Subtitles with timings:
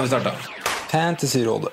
[0.00, 0.36] Nå har vi starta.
[0.90, 1.68] Fantasyrådet.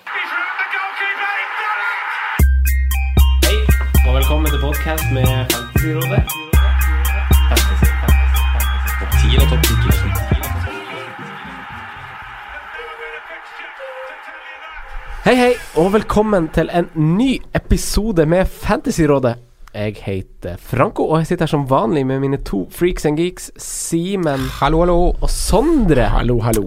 [3.46, 3.58] Hei,
[4.08, 6.24] og velkommen til podkast med Fantasyrådet.
[7.48, 9.00] Fantasy, fantasy, fantasy.
[9.00, 9.72] Topp 10 og topp 10
[15.26, 19.47] Hei, hei, og velkommen til en ny episode med Fantasyrådet.
[19.78, 23.52] Jeg heter Franco, og jeg sitter her som vanlig med mine to freaks and geeks,
[23.62, 24.96] Simen Hallo, hallo.
[25.22, 26.08] og Sondre.
[26.16, 26.64] Hallo, hallo.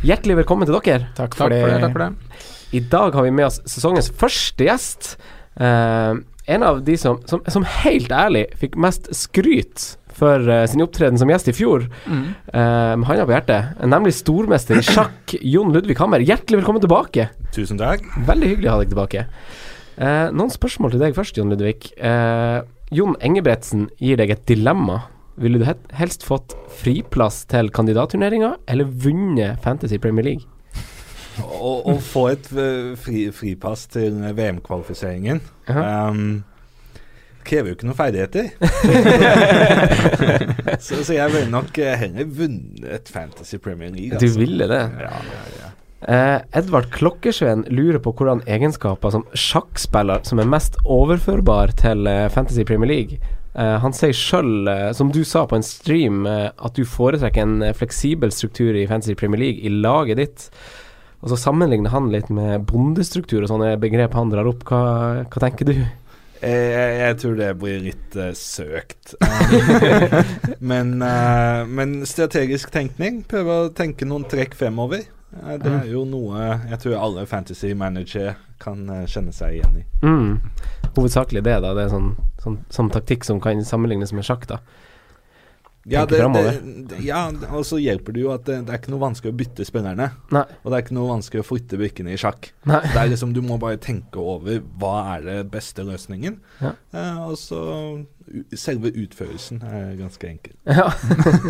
[0.00, 1.10] Hjertelig velkommen til dere.
[1.18, 1.58] Takk for, det.
[1.82, 2.38] Takk for det.
[2.72, 5.10] I dag har vi med oss sesongens første gjest.
[5.60, 9.84] Uh, en av de som, som, som helt ærlig fikk mest skryt
[10.16, 12.24] for uh, sin opptreden som gjest i fjor, Mm.
[12.48, 16.24] Uh, med handa på hjertet, nemlig stormester i sjakk, Jon Ludvig Hammer.
[16.24, 17.28] Hjertelig velkommen tilbake.
[17.52, 18.08] Tusen takk.
[18.24, 19.28] Veldig hyggelig å ha deg tilbake.
[19.94, 21.90] Eh, noen spørsmål til deg først, Jon Ludvig.
[21.98, 22.60] Eh,
[22.94, 25.04] Jon Engebretsen gir deg et dilemma.
[25.40, 25.66] Ville du
[25.98, 30.50] helst fått friplass til kandidatturneringa, eller vunnet Fantasy Premier League?
[31.42, 36.44] Å, å få et eh, fri, fripass til VM-kvalifiseringen um,
[37.44, 38.52] krever jo ikke noen ferdigheter.
[40.84, 44.18] så, så jeg ville nok eh, heller vunnet Fantasy Premier League.
[44.18, 44.40] Du altså.
[44.40, 44.82] ville det?
[45.04, 45.73] Ja, ja, ja.
[46.08, 52.28] Eh, Edvard Klokkersveen lurer på hvordan egenskaper som sjakkspiller som er mest overførbar til eh,
[52.32, 53.20] Fantasy Premier League.
[53.56, 57.46] Eh, han sier sjøl, eh, som du sa på en stream, eh, at du foretrekker
[57.46, 60.46] en eh, fleksibel struktur i Fantasy Premier League i laget ditt.
[61.24, 64.66] Og så sammenligner han litt med bondestruktur og sånne begrep han drar opp.
[64.68, 64.82] Hva,
[65.24, 65.76] hva tenker du?
[66.44, 69.14] Jeg, jeg, tror det blir litt uh, søkt.
[70.70, 75.06] Men, uh, men strategisk tenkning, prøve å tenke noen trekk fremover.
[75.34, 79.84] Det er jo noe jeg tror alle fantasy manager kan eh, kjenne seg igjen i.
[80.06, 80.40] Mm.
[80.94, 81.74] Hovedsakelig det, da.
[81.76, 84.60] Det er sånn, sånn, sånn taktikk som kan sammenlignes med sjakk, da.
[85.84, 86.16] Ja, det,
[86.88, 89.36] det, ja, og så hjelper det jo at det, det er ikke noe vanskelig å
[89.36, 90.06] bytte spillerne.
[90.32, 90.44] Nei.
[90.62, 92.48] Og det er ikke noe vanskelig å flytte brikkene i sjakk.
[92.70, 92.80] Nei.
[92.86, 96.38] Det er liksom, Du må bare tenke over hva er det beste løsningen.
[96.64, 96.72] Ja.
[96.96, 97.60] Eh, og så
[98.56, 100.54] Selve utførelsen er ganske enkel.
[100.66, 100.86] Ja.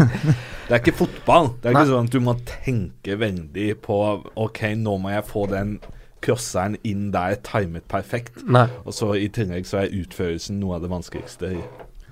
[0.67, 1.53] Det er ikke fotball.
[1.63, 1.83] Det er Nei.
[1.85, 3.99] ikke sånn at du må tenke veldig på
[4.41, 5.77] OK, nå må jeg få den
[6.25, 8.41] crosseren inn der, timet perfekt.
[8.49, 8.67] Nei.
[8.89, 11.53] Og så i tillegg så er utførelsen noe av det vanskeligste.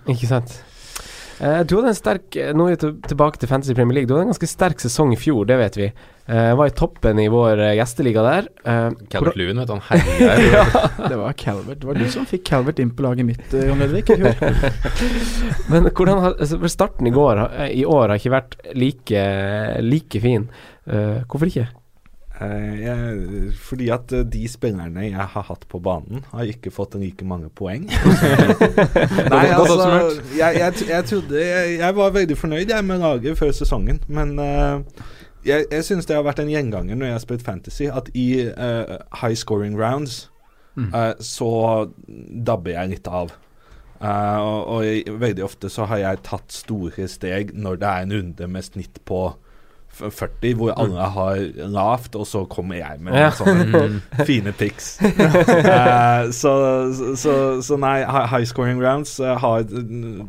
[0.04, 0.58] Ikke sant.
[1.40, 4.10] Eh, du hadde en sterk eh, Nå er vi tilbake til Fantasy Premier League.
[4.10, 5.92] Du hadde en ganske sterk sesong i fjor, det vet vi.
[6.22, 8.46] Uh, var i toppen i vår gjesteliga der.
[8.62, 9.74] Uh, Calvert Lewin, vet du.
[9.74, 9.82] Han
[10.22, 10.62] herjer ja.
[11.02, 11.80] Det var Calvert.
[11.82, 14.06] Det var du som fikk Calvert inn på laget mitt, Jon Ludvig.
[15.72, 17.42] Men hvordan har altså, Starten i, går,
[17.74, 19.26] i år har ikke vært like,
[19.82, 20.46] like fin.
[20.86, 21.66] Uh, hvorfor ikke?
[22.42, 26.96] Eh, jeg, fordi at eh, de spillerne jeg har hatt på banen, har ikke fått
[26.98, 27.84] like mange poeng.
[29.34, 29.88] Nei, altså
[30.36, 34.80] jeg, jeg, jeg trodde jeg, var veldig fornøyd med laget før sesongen, men uh,
[35.44, 38.28] jeg, jeg syns det har vært en gjenganger når jeg har spilt Fantasy, at i
[38.48, 40.30] uh, high scoring rounds
[40.78, 41.52] uh, så
[42.08, 43.36] dabber jeg litt av.
[44.02, 48.48] Og, og veldig ofte så har jeg tatt store steg når det er en runde
[48.50, 49.28] med snitt på
[49.92, 51.36] 40, hvor alle har
[51.70, 53.30] lavt, og så kommer jeg med Ja.
[53.36, 54.94] sånne fine pics.
[55.02, 56.52] Eh, så,
[57.16, 57.98] så, så nei,
[58.32, 60.28] high scoring rounds eh, har mm,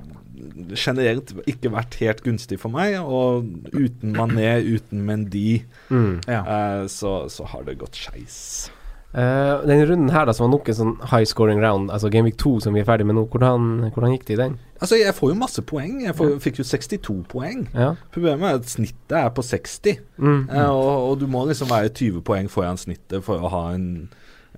[0.76, 6.20] generelt ikke vært helt gunstig for meg, og uten Mané, uten Mendy, Mm.
[6.28, 8.70] eh, så, så har det gått skeis.
[9.14, 12.38] Eh, den runden her, da, som var nok en sånn high scoring round, altså Gameweek
[12.42, 14.56] 2 som vi er ferdig med nå, hvordan, hvordan gikk det i den?
[14.82, 16.00] Altså, jeg får jo masse poeng.
[16.04, 17.62] Jeg får, fikk jo 62 poeng.
[17.78, 17.92] Ja.
[18.12, 20.50] Problemet er at snittet er på 60, Mm.
[20.50, 24.10] uh, og, og du må liksom være 20 poeng foran snittet for å ha en,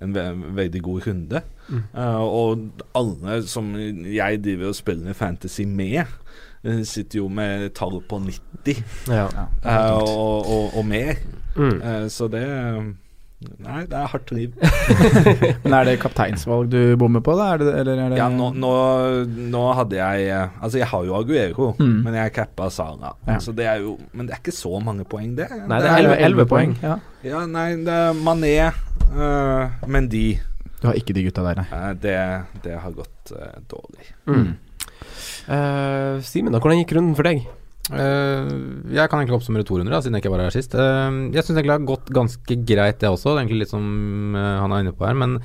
[0.02, 0.24] en ve
[0.56, 1.42] veldig god runde.
[1.68, 1.82] Mm.
[1.92, 2.66] Uh, og
[2.96, 6.04] alle som jeg driver og spiller fantasy med,
[6.82, 8.80] sitter jo med tall på 90
[9.12, 9.28] Ja.
[9.62, 11.12] og, og, og mer.
[11.56, 11.76] Mm.
[11.82, 12.42] Eh, så det
[13.60, 14.54] Nei, det er hardt liv.
[15.62, 17.50] Men er det kapteinsvalg du bommer på, da?
[17.52, 18.70] Er det, eller er det Ja, nå, nå,
[19.52, 21.98] nå hadde jeg eh, Altså, jeg har jo Aguero, Mm.
[22.06, 23.10] men jeg cappa Sara.
[23.28, 23.36] Ja.
[23.44, 25.50] Så det er jo Men det er ikke så mange poeng, det.
[25.52, 26.72] Nei, det er elleve- poeng.
[26.80, 26.96] Ja.
[27.26, 28.54] Ja, nei, det er Mané,
[29.12, 30.38] uh, Mendy
[30.80, 31.68] Du har ikke de gutta der, nei.
[31.76, 32.16] Uh, det,
[32.64, 34.08] det har gått uh, dårlig.
[34.32, 34.54] Mm.
[36.26, 37.44] Simen, hvordan gikk runden for deg?
[37.92, 38.48] Eh,
[38.96, 40.74] jeg kan egentlig oppsummere to runder, da, siden jeg ikke var her sist.
[40.74, 43.30] Eh, jeg syns egentlig det har gått ganske greit, det også.
[43.32, 45.14] Det er egentlig litt som eh, han er inne på her.
[45.14, 45.38] Men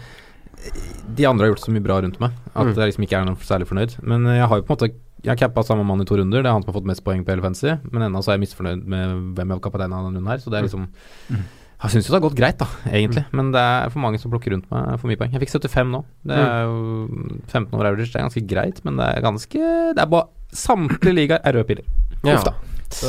[1.17, 2.75] de andre har gjort så mye bra rundt meg at Mm.
[2.75, 3.95] jeg liksom ikke er noe særlig fornøyd.
[4.05, 4.93] Men jeg har jo på en måte
[5.23, 6.41] Jeg har cappa samme mann i to runder.
[6.41, 7.75] Det er han som har fått mest poeng på hele fantasy.
[7.91, 10.37] Men ennå så er jeg misfornøyd med hvem jeg har kapteina denne runden her.
[10.41, 10.87] Så det er liksom
[11.29, 13.25] Jeg syns jo det har gått greit, da, egentlig.
[13.31, 15.31] Men det er for mange som plukker rundt meg for mye poeng.
[15.33, 16.01] Jeg fikk 75 nå.
[16.25, 17.07] Det er jo
[17.53, 18.09] 15 over average.
[18.09, 21.67] Det er ganske greit, men det er ganske Det er bare Samtlige ligaer er røde
[21.69, 21.85] piler.
[22.23, 22.35] Ja.
[22.37, 22.53] Uff da.
[22.91, 23.07] Så,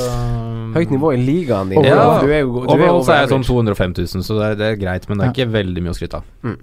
[0.76, 1.82] Høyt nivå i ligaen din.
[1.84, 4.54] Ja, du er jo du er så er jeg sånn 205 000, så det er,
[4.60, 5.34] det er greit, men det er Ja.
[5.34, 6.54] ikke veldig mye å skryte av.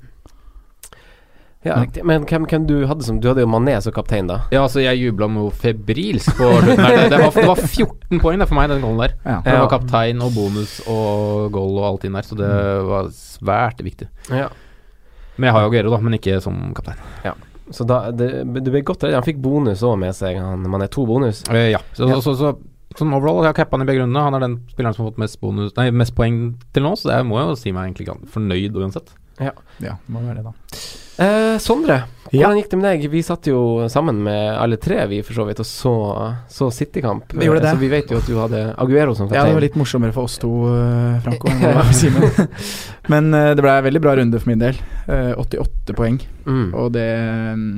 [1.68, 2.06] Ja, riktig.
[2.08, 4.38] Men hvem, hvem du hadde som Du hadde jo Mané som kaptein, da.
[4.54, 6.96] Ja, altså, jeg jubla noe febrilsk på slutten her.
[6.96, 9.16] Det, det, var, det var 14 poeng for meg, den goalen der.
[9.26, 9.42] Ja.
[9.44, 12.54] Det var kaptein og bonus og goal og alt inn der, så det
[12.88, 14.08] var svært viktig.
[14.32, 14.48] Ja.
[15.36, 17.04] Men jeg har jo Aguero, da, men ikke som kaptein.
[17.76, 18.32] Så da det,
[18.64, 19.18] Du ble godt redd.
[19.18, 20.40] Han fikk bonus òg med seg.
[20.42, 21.44] Han, er to bonus.
[21.52, 22.20] Eh, ja, så, Ja.
[22.26, 22.54] Så, så,
[22.98, 24.26] sånn overall, jeg har cappa han i begge rundene.
[24.26, 26.40] Han er den spilleren som har fått mest, bonus, nei, mest poeng
[26.74, 29.14] til nå, så jeg må jo si meg egentlig fornøyd uansett.
[29.40, 30.54] Ja, må være det, da.
[31.20, 32.46] Eh, Sondre, Ja.
[32.48, 33.06] hvordan gikk det med deg?
[33.12, 35.94] Vi satt jo sammen med alle tre, vi for så vidt, og så,
[36.48, 37.34] så City-kamp.
[37.34, 37.72] Vi gjorde det.
[37.74, 40.30] Så vi vet jo at du hadde Aguero som Ja, det var litt morsommere for
[40.30, 41.50] oss to, eh, Franco.
[43.12, 44.78] Men eh, det ble en veldig bra runde for min del.
[45.08, 46.20] Eh, 88 poeng.
[46.46, 46.70] Mm.
[46.76, 47.08] Og det
[47.58, 47.74] mm,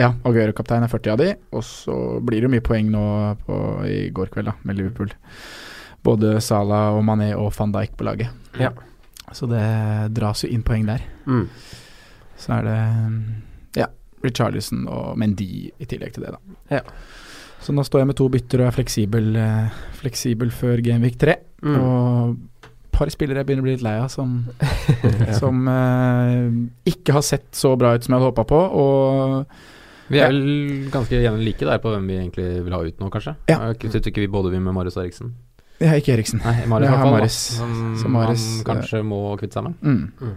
[0.00, 3.04] Ja, Aguero-kaptein er 40 av de, og så blir det mye poeng nå
[3.46, 5.12] på, i går kveld, da, med Liverpool.
[6.04, 8.34] Både Salah og Mané og van Dijk på laget.
[8.58, 8.72] Ja.
[9.34, 9.64] Så det
[10.14, 11.02] dras jo inn poeng der.
[11.26, 11.48] Mm.
[12.38, 13.20] Så er det mm,
[13.80, 13.88] ja,
[14.24, 16.58] Richarlison og Mendy i tillegg til det, da.
[16.78, 16.82] Ja.
[17.64, 21.36] Så nå står jeg med to bytter og er fleksibel, eh, fleksibel før Gameweek 3.
[21.64, 21.76] Mm.
[21.80, 22.34] Og
[22.64, 24.34] et par spillere jeg begynner å bli litt lei av, som,
[25.40, 28.60] som eh, ikke har sett så bra ut som jeg hadde håpa på.
[28.82, 33.00] Og Vi er vel ganske jevnlig like der på hvem vi egentlig vil ha ut
[33.00, 33.34] nå, kanskje.
[33.50, 33.62] Ja.
[33.72, 35.32] Jeg Syns ikke vi både vi med Marius Eriksen?
[35.80, 36.40] Jeg har ikke Eriksen.
[36.44, 37.38] Nei, Marius Jeg har Maris.
[37.58, 37.72] Som,
[38.02, 39.74] Så Marius, han kanskje må kvitte seg med.
[39.82, 40.12] Mm.
[40.20, 40.36] Mm.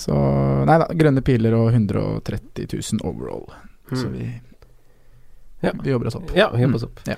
[0.00, 0.14] Så
[0.68, 3.46] nei da, grønne piler og 130 000 overall.
[3.92, 4.12] Så Mm.
[4.14, 4.28] vi,
[5.62, 5.72] Ja.
[5.82, 6.30] vi jobber oss opp.
[6.34, 7.00] Ja, vi jobber oss opp.
[7.06, 7.16] Ja.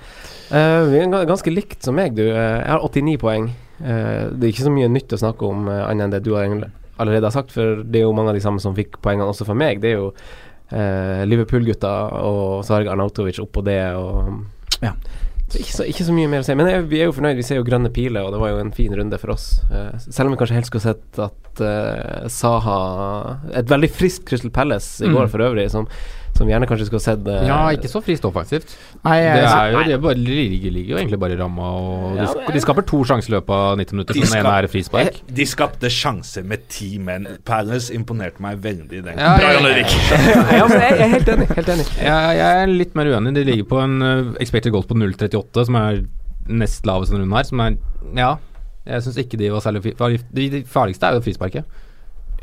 [0.51, 2.23] Uh, vi er ganske likt som meg, du.
[2.27, 3.49] Eh, jeg har 89 poeng.
[3.79, 6.33] Uh, det er ikke så mye nytt å snakke om uh, annet enn det du
[6.35, 6.43] har
[6.99, 9.45] allerede har sagt, for det er jo mange av de samme som fikk poengene også
[9.45, 9.79] for meg.
[9.81, 10.13] Det er jo
[10.73, 11.89] Liverpool-gutta,
[12.25, 14.45] og Sarg Arnautovic oppå det, og
[14.81, 14.93] Ja.
[15.59, 16.55] Ikke, så, ikke så mye mer å si.
[16.57, 17.37] Men jeg, vi er jo fornøyd.
[17.37, 19.47] Vi ser jo grønne piler, og det var jo en fin runde for oss.
[19.69, 22.77] Uh, selv om vi kanskje helst skulle sett at uh, Saha
[23.59, 25.17] Et veldig friskt Crystal Palace i Mm.
[25.19, 25.87] går for øvrig, som,
[26.33, 28.71] som gjerne kanskje skulle sett eh, Ja, ikke så frist offensivt.
[29.05, 32.15] Nei, Det er jo, det er bare, ligger, ligger jo egentlig bare i ramma, og
[32.17, 34.17] de, sk- de skaper to sjanser i løpet av 90 minutter.
[34.17, 35.19] De Den ene er frispark.
[35.39, 37.27] De skapte sjanser med ti menn.
[37.45, 39.69] Palace imponerte meg veldig den Ja, Bra, ja, Jan.
[39.73, 39.93] Erik.
[40.57, 41.47] ja, men jeg, jeg er helt enig.
[41.59, 41.87] Helt enig.
[42.01, 43.35] Jeg, jeg er litt mer uenig.
[43.37, 46.01] De ligger på en uh, expected goal på 0,38, som er
[46.49, 47.47] nest lavest denne runden her.
[47.51, 47.77] Som er
[48.17, 48.31] Ja,
[48.89, 49.95] jeg syns ikke de var særlig fi-
[50.33, 51.69] De, de farligste er jo frisparket.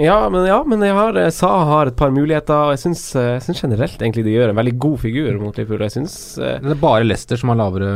[0.00, 3.34] Ja, men, ja, men jeg har, SA har et par muligheter, og jeg syns, eh,
[3.34, 5.84] jeg syns generelt egentlig de gjør en veldig god figur mot Liverpool.
[5.84, 7.90] Jeg syns eh, Det er bare Leicester som har lavere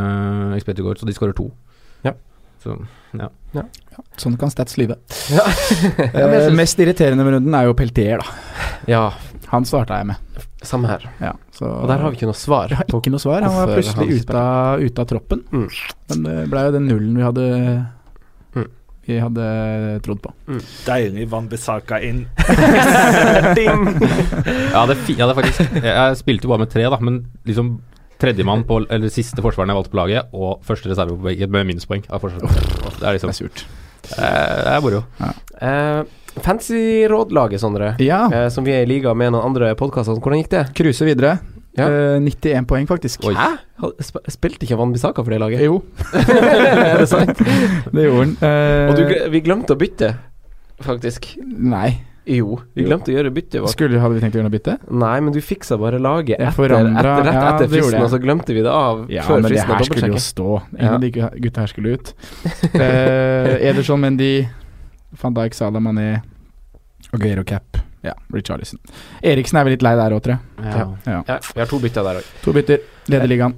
[0.58, 1.48] expected goals, og de skårer to.
[2.04, 2.12] Ja.
[2.60, 2.76] Så
[3.16, 3.64] ja.
[4.20, 4.98] sånn kan Stats lyve.
[5.32, 5.46] Ja.
[6.14, 8.68] Eh, mest irriterende med runden er jo Peltier, da.
[8.90, 9.02] ja,
[9.52, 10.44] Han starta jeg med.
[10.64, 11.08] samme her.
[11.20, 12.72] Ja, så Og der har vi ikke noe svar.
[12.84, 13.44] Ikke noe svar.
[13.44, 15.44] Han var plutselig ute av, ut av troppen.
[15.52, 15.66] Mm.
[16.10, 17.48] Men det ble jo den nullen vi hadde.
[19.06, 19.44] Vi hadde
[20.04, 20.30] trodd på.
[20.86, 22.24] Deilig Van Bissaka inn.
[23.54, 27.20] Ja Jeg hadde, fi, jeg hadde faktisk Jeg, spilte jo bare med tre, da, men
[27.46, 27.74] liksom
[28.22, 31.66] tredjemann på Eller siste forsvareren jeg valgte på laget, og første reserve på begge med
[31.68, 32.04] minuspoeng.
[32.14, 32.48] Av forsvaret.
[32.50, 33.64] det er Det liksom er surt.
[34.16, 35.00] eh, Det er moro.
[35.60, 36.02] Eh,
[36.44, 40.16] Fancy-rådlaget, Sondre, Ja, eh, som vi er i liga med noen andre podkaster.
[40.18, 40.64] Hvordan gikk det?
[40.74, 41.36] cruise videre.
[41.76, 41.88] Ja.
[41.90, 43.24] Eh, 91 poeng, faktisk.
[43.26, 43.34] Oi.
[43.34, 43.48] Hæ?
[44.30, 45.64] Spilte ikke Van Bissaka for det laget?
[45.66, 45.80] Jo,
[46.14, 47.38] er det sant?
[47.94, 48.34] det gjorde han.
[48.40, 50.12] Eh, Og du, vi glemte å bytte,
[50.86, 51.32] faktisk.
[51.44, 51.96] Nei.
[52.24, 52.88] Jo, vi Jo.
[52.88, 53.60] glemte å gjøre bytte.
[53.60, 53.74] vårt.
[53.74, 54.76] Skulle, hadde vi tenkt å gjøre noe bytte?
[54.96, 58.54] Nei, men du fiksa bare laget etter, etter, rett ja, etter fristen, og så glemte
[58.56, 60.54] vi det av Ja, før men det her skulle jo stå.
[60.78, 61.10] Ingen av de
[61.44, 62.14] gutta her skulle ut.
[62.78, 64.30] uh, Ederson, Mendy,
[65.20, 66.22] van Dijk, Salah, Mané,
[67.12, 67.76] Aguero Cap.
[68.04, 68.78] Ja, Richarlison.
[69.24, 70.64] Eriksen er vel litt lei der òg, tror jeg.
[70.64, 70.88] Ja.
[71.08, 71.20] Ja.
[71.28, 72.32] Ja, vi har to bytter der òg.
[72.44, 72.82] To bytter.
[73.12, 73.54] Leder ligaen.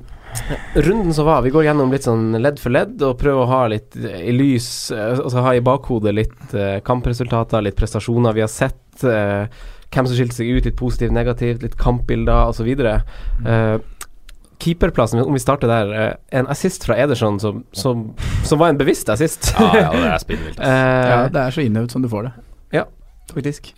[0.74, 3.60] runden som var, vi går gjennom litt sånn ledd for ledd og prøver å ha
[3.72, 8.52] litt i lys eh, Altså ha i bakhodet litt eh, kampresultater, litt prestasjoner vi har
[8.52, 9.04] sett.
[9.04, 9.48] eh,
[9.94, 12.68] hvem som skilte seg ut, litt positivt, negativt, litt kampbilder osv.
[13.46, 13.78] Uh,
[14.60, 16.16] keeperplassen, om vi starter der.
[16.34, 18.02] en assist fra Ederson som, som,
[18.44, 19.52] som var en bevisst assist.
[19.54, 20.58] Ja, ja, det er spinnvilt.
[20.60, 20.66] uh,
[21.12, 22.32] Ja, det er så innøvd som du får det.
[22.80, 22.84] Ja.
[23.32, 23.72] Faktisk.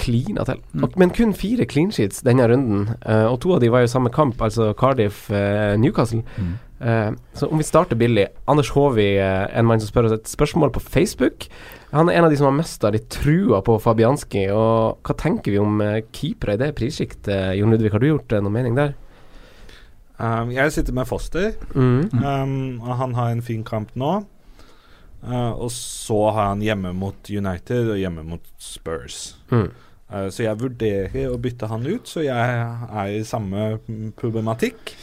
[0.00, 0.60] Klina til.
[0.72, 0.84] Mm.
[0.84, 3.92] Og, men kun fire clean sheets denne runden, uh, og to av de var jo
[3.92, 6.22] samme kamp, altså Cardiff-Newcastle.
[6.38, 6.52] Mm.
[6.82, 10.32] uh, så om vi starter billig Anders Håvi, eh, en mann som spør oss et
[10.32, 11.48] spørsmål på Facebook.
[11.92, 14.46] Han er en av de som har mista litt trua på Fabianski.
[14.54, 17.52] Og hva tenker vi om eh, keepere i det prissjiktet?
[17.58, 18.94] Jon Ludvig, har du gjort eh, noe mening der?
[20.22, 21.52] Um, jeg sitter med Foster.
[21.74, 22.08] Mm.
[22.16, 24.22] Um, og han har en fin kamp nå.
[25.22, 29.36] Uh, og så har han hjemme mot United og hjemme mot Spurs.
[29.52, 29.70] Mm.
[30.10, 34.94] Uh, så jeg vurderer å bytte han ut, så jeg er i samme mm, problematikk.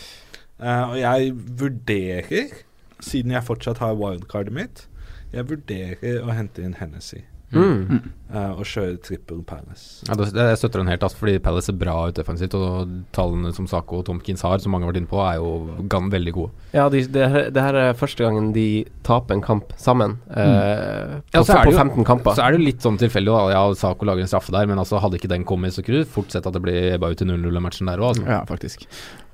[0.60, 1.34] Uh, og jeg
[1.64, 2.56] vurderer,
[3.00, 4.86] siden jeg fortsatt har wildcardet mitt,
[5.32, 8.01] jeg vurderer å hente inn Hennessy Mm.
[8.34, 10.03] uh, og kjøre trippel Palace.
[10.08, 12.53] Ja, det, jeg støtter den helt, altså, fordi Palace ser bra ut defensivt.
[12.53, 15.79] Og tallene som Sako og Tomkins har, som mange har vært inne på, er jo
[15.89, 16.51] gan, veldig gode.
[16.75, 20.18] Ja, de, det, her, det her er første gangen de taper en kamp sammen.
[20.29, 21.24] eh, Mm.
[21.34, 22.36] Ja, på, så er på det jo- 15 kamper.
[22.36, 23.34] Så er det jo litt sånn tilfeldig.
[23.51, 26.06] Ja, Sako lager en straffe der, men altså hadde ikke den kommet, så kunne du
[26.06, 28.13] fort sett at det blir bare ut til 0-0-matchen der òg.
[28.13, 28.27] Altså.
[28.29, 28.86] Ja, faktisk.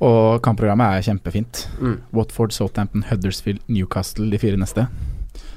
[0.02, 1.66] Og kampprogrammet er kjempefint.
[1.80, 2.00] Mm.
[2.14, 4.88] Watford, Southampton, Huddersfield, Newcastle de fire neste.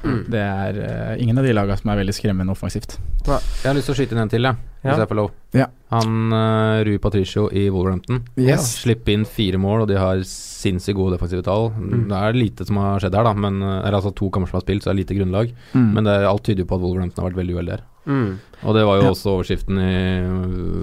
[0.04, 0.20] Mm.
[0.30, 2.98] Det er uh, ingen av de lagene som er veldig skremmende offensivt.
[3.26, 4.58] Jeg har lyst til å skyte inn en til, jeg.
[4.78, 4.92] Ja.
[4.92, 5.30] Hvis jeg får lov.
[5.58, 5.66] Ja.
[5.90, 8.22] Han uh, Rui Patricio i Wolverhampton.
[8.38, 8.68] Yes.
[8.84, 11.72] Slipper inn fire mål, og de har sinnssykt gode defensive tall.
[11.74, 12.06] Mm.
[12.10, 13.34] Det er lite som har skjedd her, da.
[13.34, 15.50] Men, eh, eller altså to kamper som har spilt, så det er lite grunnlag.
[15.74, 15.88] Mm.
[15.96, 17.84] Men det, alt tyder jo på at Wolverhampton har vært veldig uheldig her.
[18.08, 18.30] Mm.
[18.62, 19.10] Og det var jo Ja.
[19.12, 19.98] også overskriften i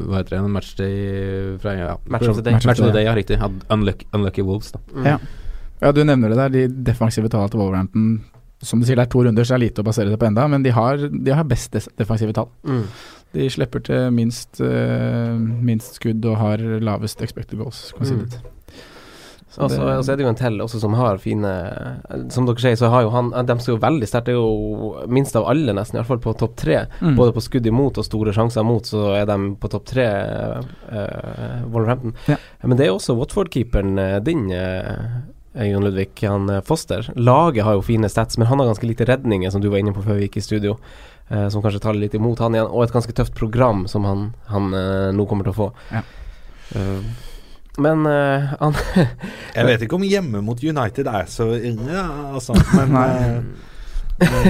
[0.05, 0.39] Hva heter det?
[0.43, 2.53] En matchday fra ja, Match of the day.
[2.53, 3.39] Match of the day, ja, riktig.
[3.69, 4.79] Unlucky, unlucky Wolves, da.
[4.93, 5.05] Mm.
[5.05, 5.17] Ja.
[5.81, 6.49] Ja, du nevner det der.
[6.49, 8.05] De defensive tallene til Wolverhampton
[8.65, 10.27] Som du sier, det er to runder, så det er lite å basere det på
[10.27, 12.49] enda, men de har, de har best defensive tall.
[12.65, 12.83] Mm.
[13.35, 17.89] De slipper til minst, uh, minst skudd og har lavest expected goals.
[17.99, 18.27] Mm.
[19.57, 21.47] Og så det- og så er det jo en til også som har fine
[22.29, 24.25] Som dere sier, så har jo han De står jo veldig sterkt.
[24.25, 25.95] Det er jo minst av alle, nesten.
[25.95, 26.87] Iallfall på topp tre.
[26.99, 27.15] Mm.
[27.15, 30.07] Både på skudd imot og store sjanser imot, så er de på topp tre,
[30.91, 32.13] uh, Wolverhampton.
[32.27, 32.35] Ja.
[32.63, 35.21] Men det er også Watford-keeperen din, eh,
[35.55, 37.07] Jon Ludvig, han eh, Foster.
[37.15, 39.93] Laget har jo fine stats, men han har ganske lite redninger, som du var inne
[39.95, 40.75] på før vi gikk i studio.
[41.29, 44.25] eh, som kanskje taler litt imot han igjen, og et ganske tøft program som han,
[44.51, 45.69] han eh, nå kommer til å få.
[45.95, 46.03] Ja.
[46.75, 47.01] Uh,
[47.77, 48.73] men uh, han
[49.57, 51.99] Jeg vet ikke om hjemme mot United er så inne
[52.33, 52.55] altså.
[52.73, 53.35] Men, eh,
[54.23, 54.47] men,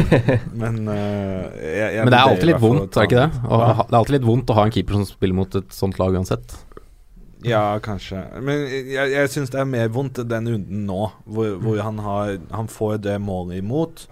[0.62, 3.42] men jeg, jeg Men det er alltid litt vondt, er ikke det?
[3.50, 6.00] Ha- det er alltid litt vondt å ha en keeper som spiller mot et sånt
[6.00, 6.56] lag uansett.
[7.46, 8.24] Ja, kanskje.
[8.42, 11.00] Men jeg, jeg syns det er mer vondt den runden nå,
[11.30, 14.08] hvor, hvor han, har, han får det målet imot.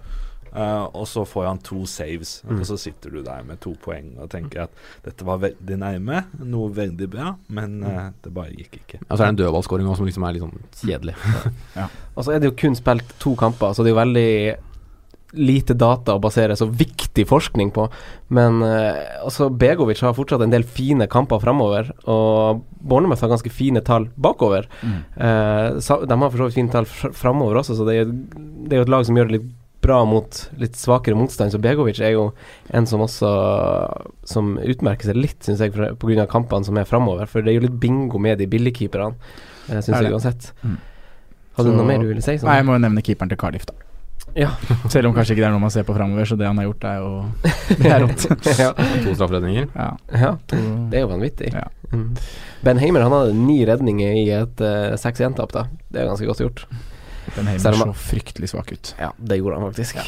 [0.53, 2.59] Uh, og så får han to saves, Mm.
[2.59, 6.19] og så sitter du der med to poeng og tenker at dette var veldig nærme,
[6.45, 8.99] noe veldig bra, men uh, det bare gikk ikke.
[9.07, 11.15] Og så er det en dødballskåring som liksom er litt sånn kjedelig.
[12.15, 14.29] Og så er det jo kun spilt to kamper, så det er jo veldig
[15.33, 17.87] lite data å basere så viktig forskning på.
[18.33, 23.53] Men eh, altså Begovic har fortsatt en del fine kamper framover, og Bournemouth har ganske
[23.53, 24.69] fine tall bakover.
[24.83, 25.01] Mm.
[25.17, 28.15] Eh, de har for så vidt fine tall fr framover også, så det er,
[28.67, 29.51] det er jo et lag som gjør det litt
[29.83, 31.51] bra mot litt svakere motstand.
[31.51, 32.29] Så Begovic er jo
[32.71, 33.31] en som også
[34.29, 36.27] Som utmerker seg litt, syns jeg, pga.
[36.31, 37.27] kampene som er framover.
[37.27, 39.17] For det er jo litt bingo med de billigkeeperne,
[39.67, 40.53] uh, syns jeg uansett.
[40.63, 40.77] Mm.
[41.57, 42.37] Hadde du noe mer du ville si?
[42.39, 42.47] sånn?
[42.49, 43.75] Nei, jeg må jo nevne keeperen til Cardiff, da.
[44.33, 44.49] Ja.
[44.89, 46.65] Selv om kanskje ikke det er noe man ser på framover, så det han har
[46.69, 47.11] gjort, er jo
[47.83, 48.25] Det er rått.
[48.63, 48.71] ja.
[48.73, 49.67] To strafferedninger.
[49.75, 49.91] Ja.
[50.09, 50.31] ja.
[50.49, 51.51] To, Det er jo vanvittig.
[51.53, 51.67] Ja.
[51.93, 52.09] Mm.
[52.65, 55.67] Ben Heimer han hadde ni redninger i et uh, 6-1-tap, da.
[55.93, 56.65] Det er ganske godt gjort.
[57.35, 58.93] Ben Heimer Selv så fryktelig svak ut.
[58.99, 60.01] Ja, det gjorde han faktisk.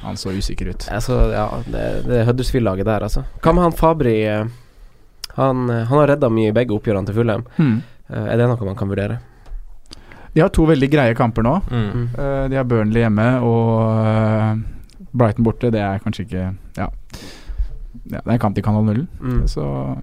[0.00, 0.86] Han så usikker ut.
[0.92, 3.26] Altså, ja, det, det Huddersfield-laget der, altså.
[3.42, 4.20] Hva med han Fabri?
[4.24, 4.46] eh,
[5.34, 7.44] han, eh, han har redda mye i begge oppgjørene til Fulham.
[7.58, 7.74] Mm.
[8.10, 9.20] Uh, er det noe man kan vurdere?
[10.34, 11.56] De har to veldig greie kamper nå.
[11.70, 12.08] Mm.
[12.18, 14.60] Uh, de har Burnley hjemme og eh,
[15.12, 15.70] Brighton borte.
[15.74, 16.44] Det er kanskje ikke
[16.78, 16.86] Ja.
[16.86, 19.08] ja det er en kamp de kan holde nullen.
[19.20, 19.46] Mm.
[19.50, 19.96] Så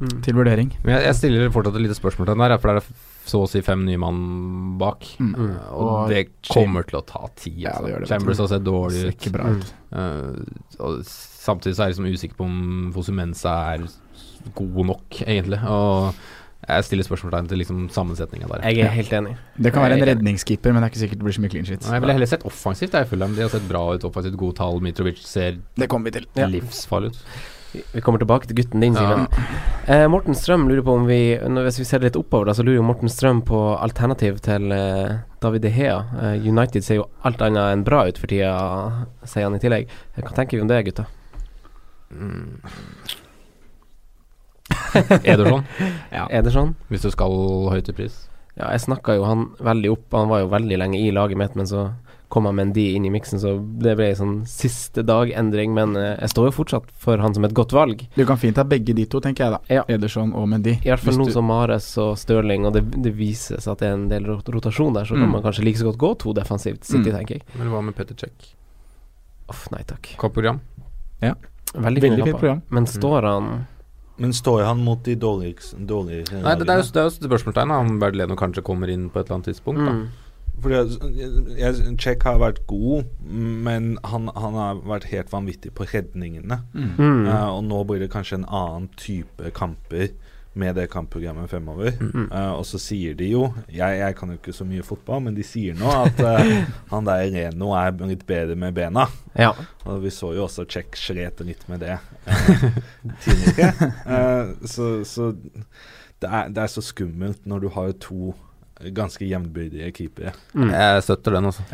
[0.00, 0.22] Mm.
[0.24, 0.70] til vurdering.
[0.82, 2.94] Men jeg, jeg stiller fortsatt et lite spørsmål til den der, for det er
[3.28, 5.04] så å si fem nye mann bak.
[5.20, 5.34] Mm.
[5.36, 5.50] Mm.
[5.76, 7.58] Og Og det kommer til å ta tid.
[7.60, 7.84] Ja, Altså.
[7.84, 9.10] det gjør det, Chambers har sett dårlig ut.
[9.18, 9.58] ikke bra Mm.
[9.60, 9.74] ut.
[9.92, 13.84] Eh, og samtidig så er jeg liksom usikker på om Fosumensa er
[14.54, 15.60] god nok, egentlig.
[15.68, 16.14] Og
[16.68, 18.64] jeg stiller spørsmålstegn til liksom sammensetninga der.
[18.68, 19.36] Jeg er helt enig.
[19.56, 21.64] Det kan være en redningskeeper, men det er ikke sikkert det blir så mye clean
[21.64, 21.86] sheets.
[21.88, 22.92] Nei, Jeg ville heller sett offensivt.
[22.92, 23.32] Jeg føler.
[23.36, 24.36] De har sett bra ut offensivt.
[24.36, 24.80] Gode tall.
[24.84, 26.26] Mitrovic ser Det vi til.
[26.36, 27.18] Livsfarlig ut.
[27.72, 29.28] Vi- kommer tilbake til gutten din, Simen.
[29.86, 32.74] Eh, Morten Strøm lurer på om vi Hvis vi ser litt oppover, da, så lurer
[32.76, 36.04] jo Morten Strøm på alternativ til eh, David De Hea.
[36.20, 39.86] Eh, United ser jo alt annet enn bra ut for tida, sier han i tillegg.
[40.18, 41.06] Hva tenker vi om det, gutta?
[45.24, 45.64] Ederson,
[46.12, 46.26] Ja.
[46.30, 46.74] Ederson.
[46.90, 47.30] hvis du skal
[47.70, 48.26] høyt i pris.
[48.56, 50.06] Ja, jeg snakka jo han veldig opp.
[50.12, 51.92] Han var jo veldig lenge i laget mitt, men så
[52.30, 55.72] kom han med en de inn i miksen, så det ble en sånn siste dag-endring.
[55.74, 58.04] Men eh, jeg står jo fortsatt for han som et godt valg.
[58.14, 59.60] Du kan fint ha begge de to, tenker jeg da.
[59.80, 59.82] Ja.
[59.90, 60.76] Ederson og Mendy.
[60.84, 63.78] I hvert fall noen nå du- som Mares og Stirling, og det, det vises at
[63.82, 65.32] det er en del rot- rotasjon der, så kan Mm.
[65.38, 67.16] man kanskje like så godt gå to defensivt City, Mm.
[67.18, 67.42] tenker jeg.
[67.58, 68.54] Men hva med Petter Check?
[69.48, 70.14] Uff, nei takk.
[70.18, 70.60] Kampprogram?
[71.20, 72.62] Veldig, Veldig fint program.
[72.70, 73.66] Men står han
[74.20, 77.14] Men står han mot de dårligste dårlige Nei, det, det er jo det er jo
[77.28, 79.80] spørsmålstegn om Berdeleno kanskje kommer inn på et eller annet tidspunkt.
[79.86, 79.92] Da.
[79.96, 80.08] mm.
[80.60, 85.86] Fordi jeg- jeg- Czech har vært god, men han, han har vært helt vanvittig på
[85.88, 86.58] redningene.
[86.74, 87.26] Mm.
[87.26, 90.10] Uh, og nå blir det kanskje en annen type kamper
[90.52, 91.92] med det kampprogrammet fremover.
[92.00, 92.26] Mm.
[92.32, 95.36] Uh, og så sier de jo jeg, jeg kan jo ikke så mye fotball, men
[95.36, 96.50] de sier nå at uh,
[96.92, 99.06] han der Reno er litt bedre med bena.
[99.38, 99.52] Ja.
[99.86, 102.68] Og vi så jo også Czech slet litt med det uh,
[103.24, 103.92] tidligere.
[104.04, 105.32] Eh, så så
[106.20, 108.34] det, er, det er så skummelt når du har to
[108.96, 110.32] ganske jevnbyrdige keepere.
[110.54, 110.70] Mm.
[110.72, 111.64] Jeg støtter den, altså.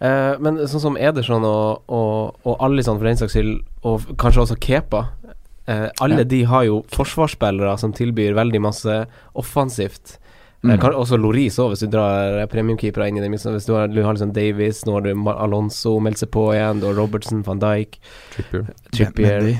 [0.00, 4.46] Eh, men sånn som Ederson og, og, og Alison for den saks skyld, og kanskje
[4.46, 5.02] også Kepa
[6.00, 6.24] Alle Ja.
[6.24, 10.16] de har jo forsvarsspillere som tilbyr veldig masse offensivt.
[10.62, 10.78] Eh, Mm.
[10.80, 13.30] kan, også Loris òg, hvis du drar premiumkeepere inn i det.
[13.30, 16.80] Hvis du har, du har liksom Davies, nå har du Alonso meldt seg på igjen,
[16.80, 17.96] du har Robertson, van Dijk,
[18.34, 18.74] Trippier.
[18.92, 19.56] Trippier,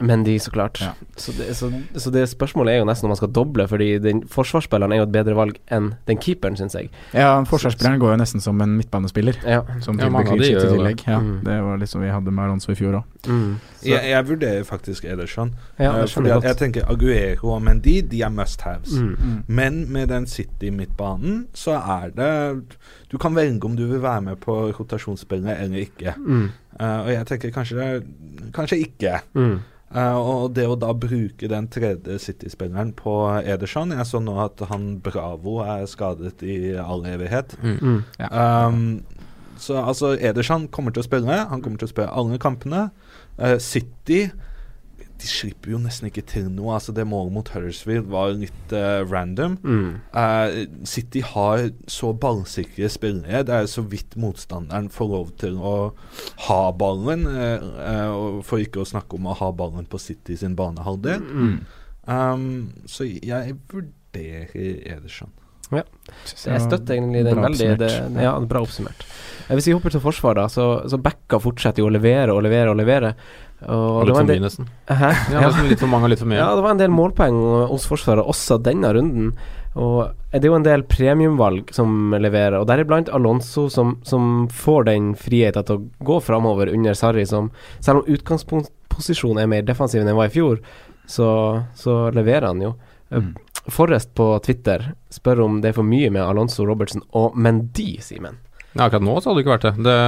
[0.00, 0.38] Mendy.
[0.38, 0.80] Så klart.
[0.80, 0.92] Ja.
[1.16, 4.22] Så, det, så, så det spørsmålet er jo nesten om man skal doble, fordi den
[4.28, 6.90] forsvarsspilleren er jo et bedre valg enn den keeperen, syns jeg.
[7.14, 9.38] Ja, forsvarsspilleren går jo nesten som en midtbanespiller.
[9.46, 9.62] Ja.
[9.84, 11.06] Som Ja, mange av de gjør jo tillegg.
[11.06, 11.40] Ja, Mm.
[11.44, 13.04] Det var liksom vi hadde med Alonso i fjor òg.
[13.28, 13.54] Mm.
[13.84, 15.54] Jeg, jeg vurderer faktisk Ederson.
[15.78, 18.92] ja, Eh, fordi jeg jeg tenker Aguero og Mendy de er must haves.
[18.98, 19.44] Mm.
[19.46, 22.62] Men med den City-midtbanen så er det
[23.10, 26.14] Du kan velge om du vil være med på rotasjonsspillene eller ikke.
[26.18, 26.48] Mm.
[26.80, 28.00] Eh, og jeg tenker kanskje det er
[28.54, 29.20] Kanskje ikke.
[29.34, 29.58] Mm.
[29.94, 33.12] Eh, og det å da bruke den tredje City-spilleren på
[33.46, 37.54] Ederson Jeg så nå at han Bravo er skadet i all evighet.
[37.62, 38.00] Mm.
[38.26, 38.80] Um,
[39.62, 41.44] så altså, Ederson kommer til å spille.
[41.50, 42.88] Han kommer til å spille alle kampene.
[43.38, 44.26] Eh, City
[45.20, 46.74] de slipper jo nesten ikke til noe.
[46.76, 49.56] Altså Det målet mot Huddersfield var litt uh, random.
[49.62, 49.92] Mm.
[50.10, 53.44] Uh, City har så ballsikre spillere.
[53.46, 55.76] Det er så vidt motstanderen får lov til å
[56.48, 57.24] ha ballen.
[57.30, 61.22] Uh, for ikke å snakke om å ha ballen på City sin banehalvdel.
[61.24, 61.56] Mm.
[62.04, 62.50] Um,
[62.90, 65.32] så jeg vurderer Ederson.
[65.72, 67.92] Jeg støtter egentlig den Bra veldig det.
[68.22, 69.06] Ja, bra oppsummert.
[69.48, 72.72] Hvis vi hopper til forsvar, da, så, så Becka fortsetter jo å levere og levere
[72.72, 73.14] og levere.
[73.68, 74.70] Og, det litt var for en mye, del, nesten.
[74.88, 75.10] Hæ?
[75.34, 76.40] Ja, litt for mange og litt for mye.
[76.40, 77.38] Ja, det var en del målpoeng
[77.70, 79.34] hos Forsvaret også denne runden.
[79.74, 84.86] Og det er jo en del premiumvalg som leverer, og deriblant Alonso, som, som får
[84.90, 87.50] den friheten til å gå framover under Sarri, som
[87.80, 90.62] selv om utgangsposisjonen er mer defensiv enn den var i fjor,
[91.10, 91.28] så,
[91.74, 92.74] så leverer han jo.
[93.10, 93.34] Mm.
[93.72, 98.38] Forrest på Twitter spør om det er for mye med Alonso, Robertsen og Mendy, Simen.
[98.74, 99.84] Ja, akkurat nå så hadde det ikke vært det.
[99.86, 99.98] det.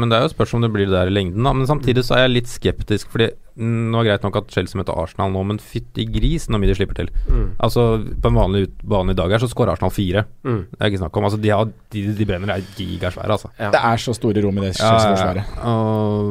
[0.00, 1.44] Men det er jo spørsmål om det blir det der i lengden.
[1.44, 1.52] Da.
[1.52, 4.74] Men samtidig så er jeg litt skeptisk, fordi nå er det greit nok at Chelsea
[4.80, 7.10] møter Arsenal nå, men fytti gris hvor mye de slipper til.
[7.30, 7.44] Mm.
[7.62, 7.84] Altså
[8.18, 10.24] På en vanlig bane i dag her så skårer Arsenal fire.
[10.42, 10.62] Mm.
[10.72, 11.26] Det er ikke snakk om.
[11.28, 13.52] Altså De, har, de, de brenner er gigasvære, altså.
[13.60, 13.68] Ja.
[13.76, 15.54] Det er så store rom i det Ja, ja, Chelsea-forsvaret.
[15.60, 15.74] ja.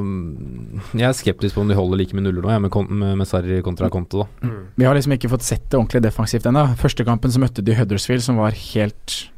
[0.03, 3.17] Mm, jeg er skeptisk på om de holder like med nuller nå, jeg, med, med,
[3.21, 4.17] med Sarri kontra Conte.
[4.25, 4.59] da Mm.
[4.75, 6.65] Vi har liksom ikke fått sett det ordentlig defensivt ennå.
[6.79, 9.29] Første kampen så møtte de Huddersfield, som var helt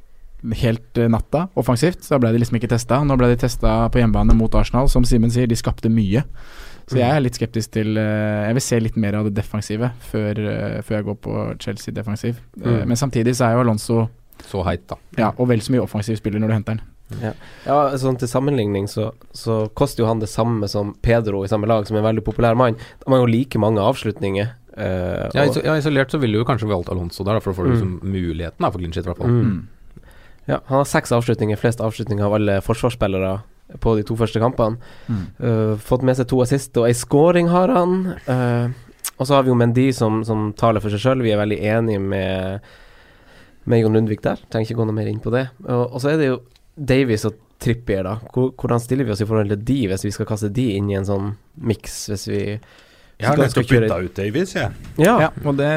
[0.53, 2.07] Helt eh, natta offensivt.
[2.09, 2.99] Da ble de liksom ikke testa.
[3.03, 4.87] Nå ble de testa på hjemmebane mot Arsenal.
[4.91, 6.23] Som Simen sier, de skapte mye.
[6.85, 9.89] Så jeg er litt skeptisk til eh, Jeg vil se litt mer av det defensive
[10.11, 12.35] før, eh, før jeg går på Chelsea defensiv.
[12.61, 12.83] Mm.
[12.91, 14.03] Men samtidig så er jo Alonso
[14.45, 14.95] Så heit, da.
[15.17, 16.83] ja, og vel så mye offensiv spiller når du henter han.
[17.65, 21.67] Ja, sånn til sammenligning så, så koster jo han det samme som Pedro i samme
[21.69, 22.77] lag, som er en veldig populær mann.
[23.01, 24.49] De har jo like mange avslutninger.
[24.77, 27.65] eh, Ja, ja, Isolert så ville du kanskje valgt Alonso der, da, for å få
[27.65, 27.71] Mm.
[27.73, 29.29] liksom, muligheten da, for clean shit, i hvert fall.
[29.29, 29.67] Mm.
[30.47, 33.39] Ja, han har seks avslutninger, flest avslutninger av alle forsvarsspillere
[33.81, 34.77] på de to første kampene.
[35.09, 35.21] Mm.
[35.41, 37.95] Uh, fått med seg to assist og ei scoring har han.
[38.29, 38.69] Uh,
[39.17, 41.23] og så har vi jo Mendy som, som taler for seg sjøl.
[41.25, 42.61] Vi er veldig enige med,
[43.65, 44.41] med Jon Lundvik der.
[44.51, 45.47] Trenger ikke gå noe mer inn på det.
[45.65, 46.39] Og, og så er det jo
[46.75, 48.17] Davies og Trippier, da.
[48.35, 50.97] Hvordan stiller vi oss i forhold til de, hvis vi skal kaste de inn i
[50.99, 51.29] en sånn
[51.63, 54.73] miks, hvis vi Jeg har skal- nettopp bytta ut Davies, jeg.
[54.99, 55.13] Ja.
[55.23, 55.71] Ja, og det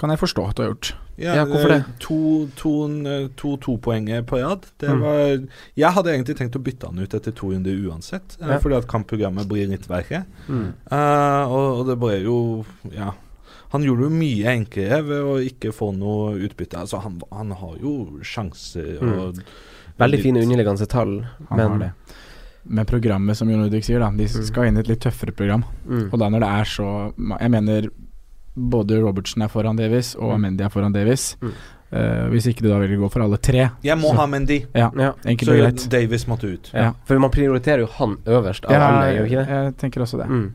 [0.00, 0.94] kan jeg forstå at du har gjort.
[1.18, 1.84] Ja, Ja, hvorfor det?
[2.00, 4.66] To, To, to, to topoenger på rad.
[4.78, 5.00] Det Mm.
[5.00, 8.58] var Jeg hadde egentlig tenkt å bytte han ut etter to runder uansett, eh, Ja.
[8.58, 10.24] fordi at kampprogrammet blir litt verre.
[10.48, 10.72] Mm.
[10.90, 13.12] Uh, og, og det ble jo Ja.
[13.72, 16.78] Han gjorde det mye enklere ved å ikke få noe utbytte.
[16.78, 19.42] Altså, han, han har jo sjanser og Mm.
[19.98, 21.92] Veldig fine underliggende tall, Han men har det.
[22.64, 25.64] med programmet, som Jon Ludvig sier, da, de skal inn i et litt tøffere program.
[25.88, 26.12] Mm.
[26.12, 27.90] Og da når det er så Jeg mener
[28.58, 31.36] både Robertsen er foran Davies, og Mendy Amendi er foran Davies.
[31.40, 31.52] Mm.
[31.90, 33.70] Uh, hvis ikke du da vil gå for alle tre.
[33.82, 35.12] Jeg må så- ha Mendy, Ja, Ja.
[35.24, 35.88] enkelt så og.
[35.88, 36.70] Davis måtte ut.
[36.74, 36.92] Ja.
[37.06, 39.48] For man prioriterer jo han øverst av Ja, alle, gjør ikke det?
[39.48, 40.28] jeg tenker også det.
[40.28, 40.52] Mm.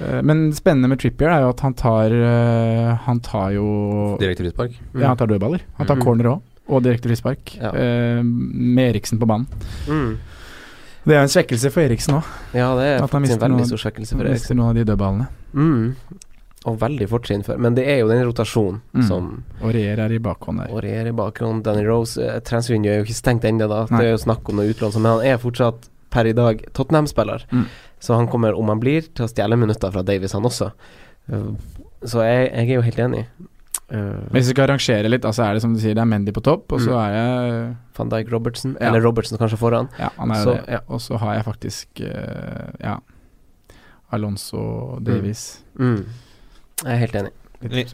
[0.00, 4.44] Uh, men spennende med Trippier er jo at han tar uh, Han tar jo Direkte
[4.46, 4.70] frispark.
[4.94, 5.00] Mm.
[5.00, 5.60] Ja, han tar dødballer.
[5.78, 6.02] Han tar Mm.
[6.04, 7.56] corner òg, og direkte frispark.
[7.58, 7.72] Ja.
[7.74, 9.46] eh, med Eriksen på banen.
[9.88, 10.18] Mm.
[11.04, 12.24] Det er en svekkelse for Eriksen òg.
[12.54, 14.32] Ja, det er At han mister veldig noe- stor svekkelse for Han Eriksen.
[14.34, 15.28] mister noen av de dødballene.
[15.54, 15.94] Mm.
[16.66, 19.02] Og veldig fortrinn for Men det er jo den rotasjonen Mm.
[19.06, 21.62] som Og er i bakhånd Og varierer i bakgrunnen.
[21.62, 23.86] Danny Rose eh, Transfervinduet er jo ikke stengt ennå, da.
[23.90, 23.98] Nei.
[24.00, 27.44] Det er jo snakk om noe utlån, men han er fortsatt per i dag Tottenham-spiller.
[27.52, 27.66] Mm.
[28.00, 30.72] Så han kommer, om han blir, til å stjele minutter fra Davies, han også.
[31.30, 31.54] Uh,
[32.02, 33.26] så jeg, jeg er jo helt enig.
[33.92, 36.32] Uh, Hvis vi skal rangere litt, altså er det som du sier, det er Mendy
[36.32, 37.02] på topp, og så Mm.
[37.04, 38.88] er jeg Van Dijk Robertsen, Ja.
[38.88, 39.88] eller Robertsen kanskje foran.
[39.98, 40.64] Ja, han er Så, det.
[40.68, 40.80] ja.
[40.88, 42.98] Og så har jeg faktisk uh, Ja.
[44.12, 45.62] Alonso Davies.
[45.78, 46.04] Mm.
[46.84, 47.32] Jeg er helt enig.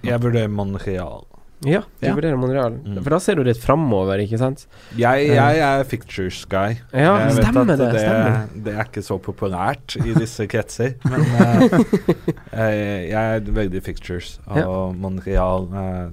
[0.05, 1.23] Jeg, vurderer Monreal.
[1.65, 2.13] Ja, du Ja.
[2.15, 2.75] vurderer Monreal.
[2.85, 2.99] Mm.
[3.03, 4.67] For da ser du litt framover, ikke sant?
[4.99, 6.75] Jeg, jeg er fictures guy.
[6.93, 7.79] Ja, jeg vet stemmer at det.
[7.79, 8.65] det, Stemmer.
[8.67, 11.79] det er ikke så populært i disse kretser, men uh,
[12.53, 14.69] jeg, jeg er veldig fictures, og Ja.
[14.93, 16.11] Monreal uh,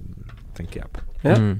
[0.55, 1.03] tenker jeg på.
[1.25, 1.35] Ja.
[1.35, 1.59] Mm.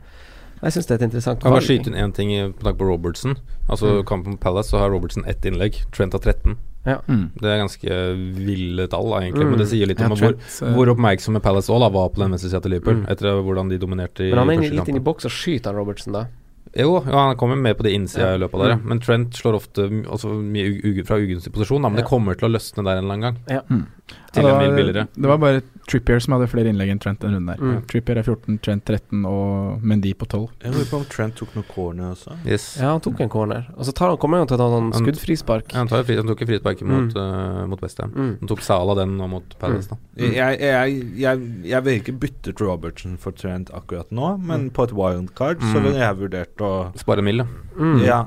[0.62, 1.68] Jeg syns det er et interessant Kan bare valg.
[1.68, 3.36] skyte inn én ting på takk på Robertson.
[3.68, 4.06] Altså Mm.
[4.06, 5.82] Kampen på Palace så har Robertson ett innlegg.
[5.92, 6.56] Trent har 13.
[6.86, 7.32] Mm.
[7.38, 7.98] Det er ganske
[8.42, 9.46] ville tall, da, egentlig.
[9.46, 9.52] Mm.
[9.54, 10.34] Men det sier litt Ja, om hvor,
[10.74, 13.02] hvor oppmerksomme Palace All var på den venstresida til Liverpool.
[13.04, 13.10] Mm.
[13.14, 15.04] Etter hvordan de dominerte i Men han er litt inn i kampen.
[15.04, 16.26] boks og skyter han Robertsen da.
[16.74, 18.36] Jo, ja, han kommer med på det innsida Ja.
[18.36, 18.76] i løpet av det.
[18.80, 18.88] Mm.
[18.88, 22.04] Men Trent slår ofte altså, mye fra ugunstig posisjon, da, men Ja.
[22.04, 23.64] det kommer til å løsne der en eller annen gang.
[23.70, 23.88] Mm.
[24.32, 25.04] Til Ja, en mil det, billigere.
[25.04, 27.60] var, det var bare Trippier som hadde flere innlegg enn Trent den runden der.
[27.60, 27.80] Mm.
[27.90, 30.46] Trippier er 14, Trent 13 og Mendy på 12.
[30.64, 32.38] Jeg lurer på om Trent tok noen corner også.
[32.48, 32.68] Yes.
[32.80, 33.66] Ja, han tok en corner.
[33.76, 35.74] Og så tar han, kommer han til å ta noen Han- skuddfrispark.
[35.74, 38.14] Ja, han, tar, fri- han tok jo frispark mot, uh, mot Westham.
[38.16, 38.32] Mm.
[38.40, 39.98] Han tok Sala den og mot Palace, da.
[40.16, 40.32] Mm.
[40.38, 44.88] Jeg, jeg, jeg, jeg vil ikke bytte ut Robertson for Trent akkurat nå, men på
[44.88, 45.84] et wildcard så Mm.
[45.90, 47.46] ville jeg vurdert å Spare en mil, da.
[47.76, 48.00] Mm.
[48.06, 48.22] Ja,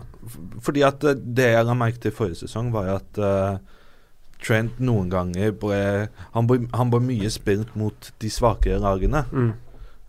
[0.61, 3.57] fordi at eh, det jeg la merke til forrige sesong, var at eh,
[4.45, 5.83] Trent noen ganger ble
[6.35, 9.25] han, ble han ble mye spilt mot de svakere lagene.
[9.33, 9.53] Mm.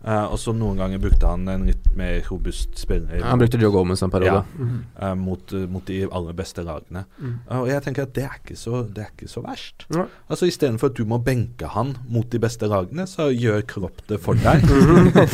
[0.06, 3.72] Uh, og så noen ganger brukte han en litt mer robust spiller Han brukte Joe
[3.74, 4.44] Gomez en periode.
[4.44, 4.62] Ja.
[4.62, 4.76] Mm.
[5.00, 7.02] uh, mot, eh, mot de aller beste lagene.
[7.18, 7.32] Mm.
[7.48, 9.86] Uh, og jeg tenker at det er ikke så, det er ikke så verst.
[9.96, 10.04] Ja.
[10.30, 14.20] Altså Istedenfor at du må benke han mot de beste lagene, så gjør Kropp det
[14.22, 14.62] for deg.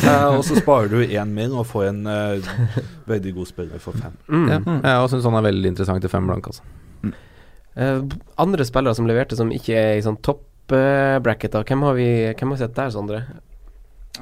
[0.03, 2.07] Eh, og så sparer du én mil og får en
[3.09, 4.15] veldig god spiller for fem.
[4.27, 4.47] Mm.
[4.49, 4.57] Ja.
[5.03, 6.65] Jeg syns han er veldig interessant i fem blank, altså.
[7.75, 8.01] Eh,
[8.37, 11.63] andre spillere som leverte som ikke er i sånn topp uh, bracket, da.
[11.67, 13.23] Hvem har vi Hvem har vi sett der, Sondre?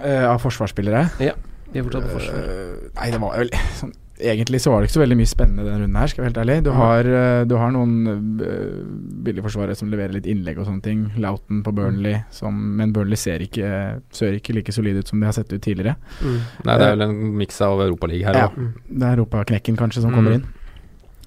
[0.02, 1.10] Eh, av forsvarsspillere?
[1.20, 1.34] Ja,
[1.72, 2.46] Vi er fortsatt på forsvar.
[2.48, 5.64] Eh, nei, det var vel sånn Egentlig så var det ikke så veldig mye spennende
[5.66, 6.56] denne runden her, skal jeg være helt ærlig.
[6.68, 7.94] Du har, eh, du har noen
[8.38, 11.00] billige billigforsvarere som leverer litt innlegg og sånne ting.
[11.18, 13.72] Lauten på Burnley, som, men Burnley ser ikke,
[14.14, 15.96] ser ikke like solid ut som de har sett ut tidligere.
[16.22, 16.38] Mm.
[16.68, 18.48] Nei, det er vel en miks av Europaliga her Ja.
[18.54, 20.20] Det er europaknekken kanskje som Mm.
[20.20, 20.46] kommer inn.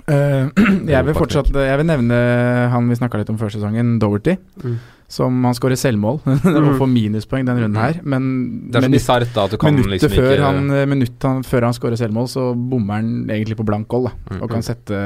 [0.07, 0.49] Eh,
[0.95, 2.17] jeg vil fortsatt Jeg vil nevne
[2.73, 4.35] han vi snakka litt om før sesongen, Doverty.
[4.64, 4.75] Mm.
[5.14, 7.99] Som han skårer selvmål og får minuspoeng denne runden her.
[8.03, 8.25] Men
[8.81, 9.05] er minutt-
[9.37, 12.27] da at du minuttet liksom før, ikke han, eh, minutt han, før han skårer selvmål,
[12.33, 14.09] så bommer han egentlig på blank goal.
[14.33, 14.40] Mm.
[14.43, 14.99] og kan sette,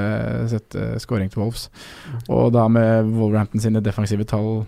[0.49, 1.69] sette scoring til Wolves.
[2.31, 4.65] Og da med Wolverhampton sine defensive tall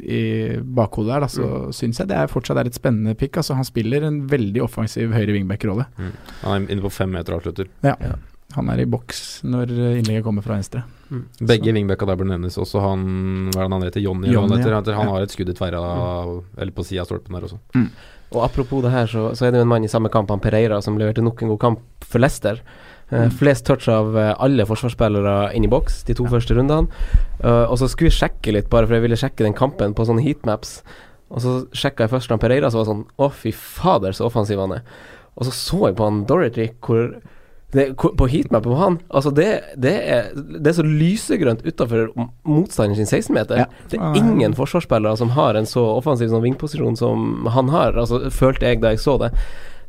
[0.00, 1.72] i bakhodet her, da, så Mm.
[1.76, 3.36] syns jeg det er fortsatt er et spennende pick.
[3.36, 5.86] Altså, han spiller en veldig offensiv høyre wingback-rolle.
[6.42, 7.68] Han er inne på fem meter og avslutter.
[7.84, 7.94] Ja.
[8.56, 10.84] Han er i boks når eh, innlegget kommer fra venstre.
[11.42, 12.58] Begge wingbacka der bør nevnes.
[12.60, 13.02] Også han
[13.54, 14.04] Hva er det han heter?
[14.04, 14.30] Johnny?
[14.30, 14.94] Johnny, han heter.
[14.94, 14.98] ja.
[14.98, 15.82] Han har et skudd i tverra,
[16.56, 17.60] eller på sida av stolpen der også.
[18.30, 20.42] Og apropos det her, så, så er det jo en mann i samme kamp, han
[20.42, 22.60] Pereira, som leverte nok en god kamp for Leicester.
[23.10, 26.86] Eh, flest touch av eh, alle forsvarsspillere inn i boks de to første rundene.
[27.42, 30.06] Uh, og så skulle jeg sjekke litt, bare for jeg ville sjekke den kampen på
[30.06, 30.78] sånne heatmaps.
[31.30, 34.28] Og så sjekka jeg først han Pereira, så var det sånn Å, fy fader, så
[34.28, 34.86] offensiv han er.
[35.34, 37.16] Og så så jeg på han Dorothy, hvor
[37.72, 39.46] det, på heatmapen på han Altså, det,
[39.78, 42.10] det, er, det er så lysegrønt utafor
[42.48, 43.62] motstanderen sin 16-meter.
[43.62, 43.66] Ja.
[43.90, 47.98] Det er ingen forsvarsspillere som har en så offensiv sånn vingposisjon som han har.
[48.00, 49.30] Altså, følte jeg da jeg så det.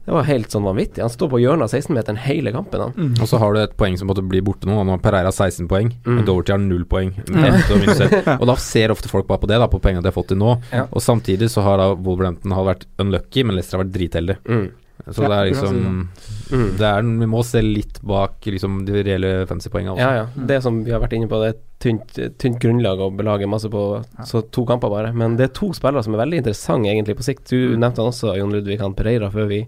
[0.05, 1.03] Det var helt sånn vanvittig.
[1.03, 2.93] Han står på hjørnet av 16-meteren hele kampen, han.
[2.97, 3.11] Mm.
[3.21, 4.79] Og så har du et poeng som måtte bli borte nå.
[4.81, 5.91] Nå har Pereira 16 poeng.
[6.07, 6.23] Mm.
[6.25, 7.13] Doverty har null poeng.
[7.29, 7.45] Mm.
[7.45, 8.15] og.
[8.41, 10.41] Og da ser ofte folk bare på det, da, på poengene de har fått til
[10.41, 10.55] nå.
[10.73, 10.87] Ja.
[10.89, 14.39] Og samtidig så har da Wolverhampton har vært unlucky, men Leicester har vært dritheldig.
[14.49, 14.65] Mm.
[15.09, 16.09] Så Ja, det er liksom
[16.51, 16.77] Mm.
[16.77, 19.99] det er, Vi må se litt bak liksom de reelle fancy-poengene også.
[19.99, 20.25] Ja, ja.
[20.35, 23.47] Det som vi har vært inne på, det er et tynt, tynt grunnlag å belage
[23.47, 25.13] masse på så to kamper bare.
[25.13, 27.47] Men det er to spillere som er veldig interessante egentlig på sikt.
[27.49, 29.65] Du nevnte han også, Jon Ludvig han Pereira, før vi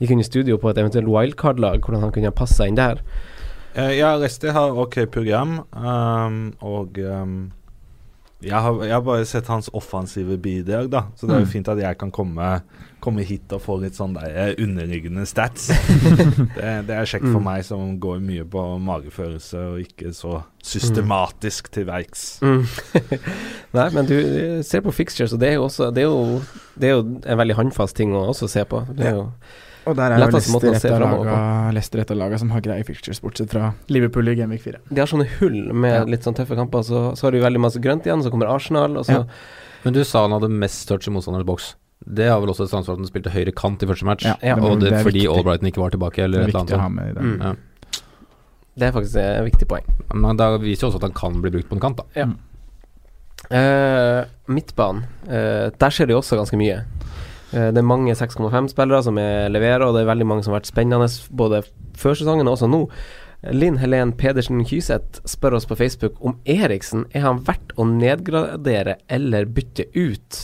[0.00, 3.00] gikk inn i studio på et eventuelt wildcard-lag, hvordan han kunne passe seg inn der.
[3.76, 7.52] Eh, ja, Resti har ok program, um, og um,
[8.44, 11.06] jeg, har, jeg har bare sett hans offensive bidrag, da.
[11.16, 11.52] Så det er jo Mm.
[11.54, 12.60] fint at jeg kan komme,
[13.00, 15.68] komme hit og få litt sånn der eh, underliggende stats.
[16.56, 17.44] det, det er kjekt for Mm.
[17.48, 22.26] meg som går mye på magefølelse og ikke så systematisk til verks.
[22.42, 22.64] Mm.
[23.78, 24.16] Nei, men du
[24.66, 26.42] ser på fixtures, og det er jo også Det er jo,
[26.76, 28.84] det er jo en veldig håndfast ting å også se på.
[28.96, 29.30] Det er jo
[29.86, 30.26] Og der er jo
[31.76, 34.80] Leicester et av laga som har greie fixtures, bortsett fra Liverpool i Gameweek 4.
[34.90, 36.04] De har sånne hull med Ja.
[36.04, 38.96] litt sånn tøffe kamper, så, så har de veldig masse grønt igjen, så kommer Arsenal,
[38.98, 39.24] og så Ja.
[39.84, 41.74] Men du sa han hadde mest touch i motstanderens boks.
[42.04, 44.24] Det har vel også et samsvar at han spilte høyre kant i første match.
[44.26, 45.36] Ja, Ja, det og det, det fordi viktig.
[45.38, 46.94] Albrighton ikke var tilbake, eller er et eller viktig å ha annet sånt.
[46.96, 47.22] med i det.
[47.22, 47.40] Mm.
[47.46, 47.54] Ja.
[48.76, 49.86] Det er faktisk et viktig poeng.
[50.14, 52.04] Men det viser jo også at han kan bli brukt på en kant, da.
[52.18, 52.26] Ja.
[53.46, 56.80] Uh, midtbanen, uh, der skjer det jo også ganske mye.
[57.52, 60.60] Eh, det er mange 6,5-spillere som er leverer, og det er veldig mange som har
[60.60, 61.62] vært spennende både
[61.98, 62.82] før sesongen og også nå.
[63.54, 68.96] Linn Helen Pedersen Kyseth spør oss på Facebook om Eriksen er han verdt å nedgradere
[69.12, 70.40] eller bytte ut.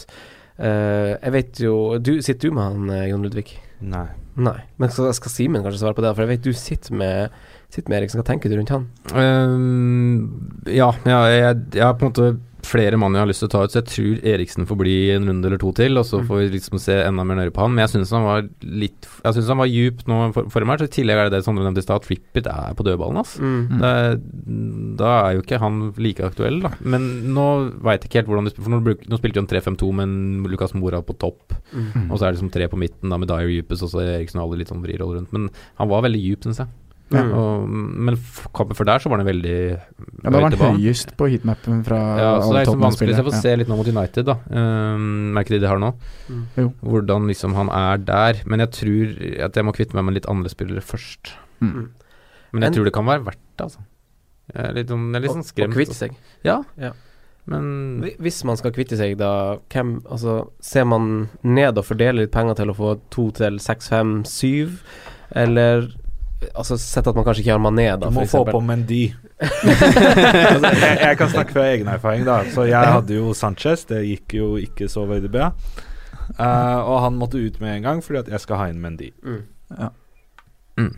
[0.60, 3.56] Uh, jeg vet jo du, Sitter du med han, eh, Jon Ludvig?
[3.82, 4.06] Nei.
[4.38, 4.58] Nei.
[4.80, 7.40] Men så skal Simen kanskje svare på det, for jeg vet du sitter med,
[7.72, 8.20] sitter med Eriksen.
[8.20, 8.86] Hva tenker du rundt han?
[9.16, 12.28] Um, ja, ja jeg, jeg har på en måte
[12.66, 14.94] flere mann jeg har lyst til å ta ut, så jeg tror Eriksen får bli
[15.16, 17.62] en runde eller to til, og så får vi liksom se enda mer nøye på
[17.64, 17.74] han.
[17.74, 20.84] Men jeg syns han var litt Jeg synes han var djup nå for, meg match.
[20.86, 23.34] I tillegg er det det Sondre nevnte i stad, at Flippit er på dødballen, ass.
[23.42, 23.78] Mm.
[23.82, 24.16] Det er,
[25.02, 26.72] da er jo ikke han like aktuell, da.
[26.84, 27.46] Men nå
[27.82, 29.90] veit jeg ikke helt hvordan de spiller, for nå, bruk, nå spilte jo han 3-5-2
[30.02, 32.10] med Lukas Mora på topp, Mm.
[32.12, 34.10] og så er det liksom tre på midten, da med Dyer dypest, og så er
[34.18, 35.32] Eriksen og alle litt sånn vrir roller rundt.
[35.32, 35.46] Men
[35.78, 36.68] han var veldig djup, syns jeg.
[37.12, 37.32] Mm.
[37.36, 38.16] Og, men
[38.56, 39.56] kampen før der så var den veldig
[40.24, 40.78] Ja, da var banen.
[40.80, 43.12] høyest på heatmappen fra Ja, så det er liksom vanskelig.
[43.14, 43.40] Så jeg får Ja.
[43.42, 44.36] se litt nå mot United, da.
[44.48, 45.92] Um, merker de det har nå?
[46.30, 46.72] Mm.
[46.80, 48.40] Hvordan liksom han er der.
[48.46, 51.34] Men jeg tror at jeg må kvitte meg med litt andre spillere først.
[51.60, 51.90] Mm.
[52.52, 53.78] Men jeg En- tror det kan være verdt det, altså.
[54.54, 55.72] Jeg er litt, sånn- jeg er litt sånn skremt.
[55.72, 56.16] Å kvitte seg.
[56.44, 56.62] Ja.
[56.78, 56.92] Ja.
[57.46, 62.30] Men Hvis man skal kvitte seg, da hvem Altså, ser man ned og fordeler litt
[62.32, 64.80] penger til å få to til seks, fem, syv?
[65.34, 65.88] Eller
[66.54, 68.60] Altså, sett at man kanskje ikke har Mané, da, Du må få på.
[68.64, 69.12] Mendy.
[69.42, 72.40] altså, jeg, jeg kan snakke fra egen erfaring, da.
[72.54, 73.84] Så jeg hadde jo Sanchez.
[73.88, 75.50] Det gikk jo ikke så veldig bra.
[76.38, 79.10] Uh, og han måtte ut med en gang fordi at jeg skal ha inn Mendy.
[79.26, 79.42] Mm.
[79.78, 79.88] Ja.
[80.80, 80.92] Mm.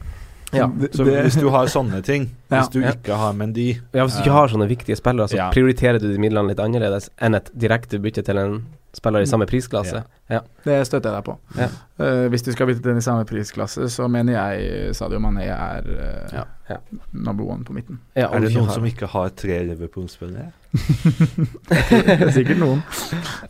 [0.55, 0.69] Ja.
[0.95, 2.61] Så hvis du har sånne ting, Ja.
[2.61, 2.93] hvis du Ja.
[2.95, 5.49] ikke har Mendy Ja, Hvis du ikke har sånne viktige spillere, så Ja.
[5.51, 8.61] prioriterer du de midlene litt annerledes enn et direkte bytte til en
[8.97, 10.03] spiller i samme prisklasse.
[10.31, 10.41] Ja.
[10.65, 11.35] Det støtter jeg deg på.
[11.59, 11.69] Ja.
[12.05, 15.89] Eh, hvis du skal bytte den i samme prisklasse, så mener jeg Sadio Mané er
[15.91, 16.45] uh, Ja.
[16.71, 16.79] Ja.
[17.13, 18.01] number one på midten.
[18.17, 20.53] Ja, Er det noen har- som ikke har tre Liverpool-spillere?
[22.37, 22.83] Sikkert noen.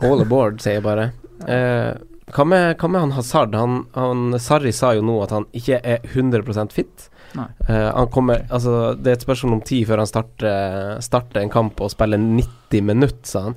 [0.02, 1.12] All aboard, sier jeg bare.
[1.44, 1.94] Uh,
[2.34, 3.54] hva, med, hva med han Hazard?
[3.54, 7.10] Han, han, Sarri sa jo nå at han ikke er 100 fit.
[7.34, 11.50] Eh, han kommer, altså, det er et spørsmål om tid før han starter, starter en
[11.52, 13.56] kamp og spiller 90 minutter, sa han.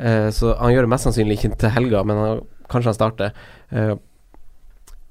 [0.00, 3.34] Eh, så han gjør det mest sannsynlig ikke til helga, men han, kanskje han starter.
[3.70, 3.94] Eh,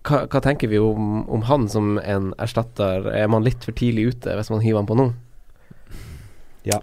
[0.08, 3.10] hva, hva tenker vi om, om han som en erstatter?
[3.14, 5.10] Er man litt for tidlig ute hvis man hiver han på nå?
[6.68, 6.82] Ja.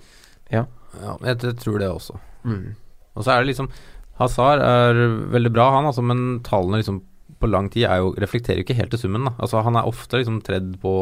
[0.52, 0.64] ja,
[1.02, 2.16] jeg, jeg tror det også.
[2.46, 2.76] Mm.
[3.16, 3.68] Og så er det liksom
[4.16, 4.96] Hazard er
[5.34, 7.02] veldig bra, han, altså, men tallene liksom
[7.36, 9.26] på lang tid er jo, reflekterer jo ikke helt til summen.
[9.28, 9.34] Da.
[9.44, 10.92] Altså, han er ofte liksom tredd på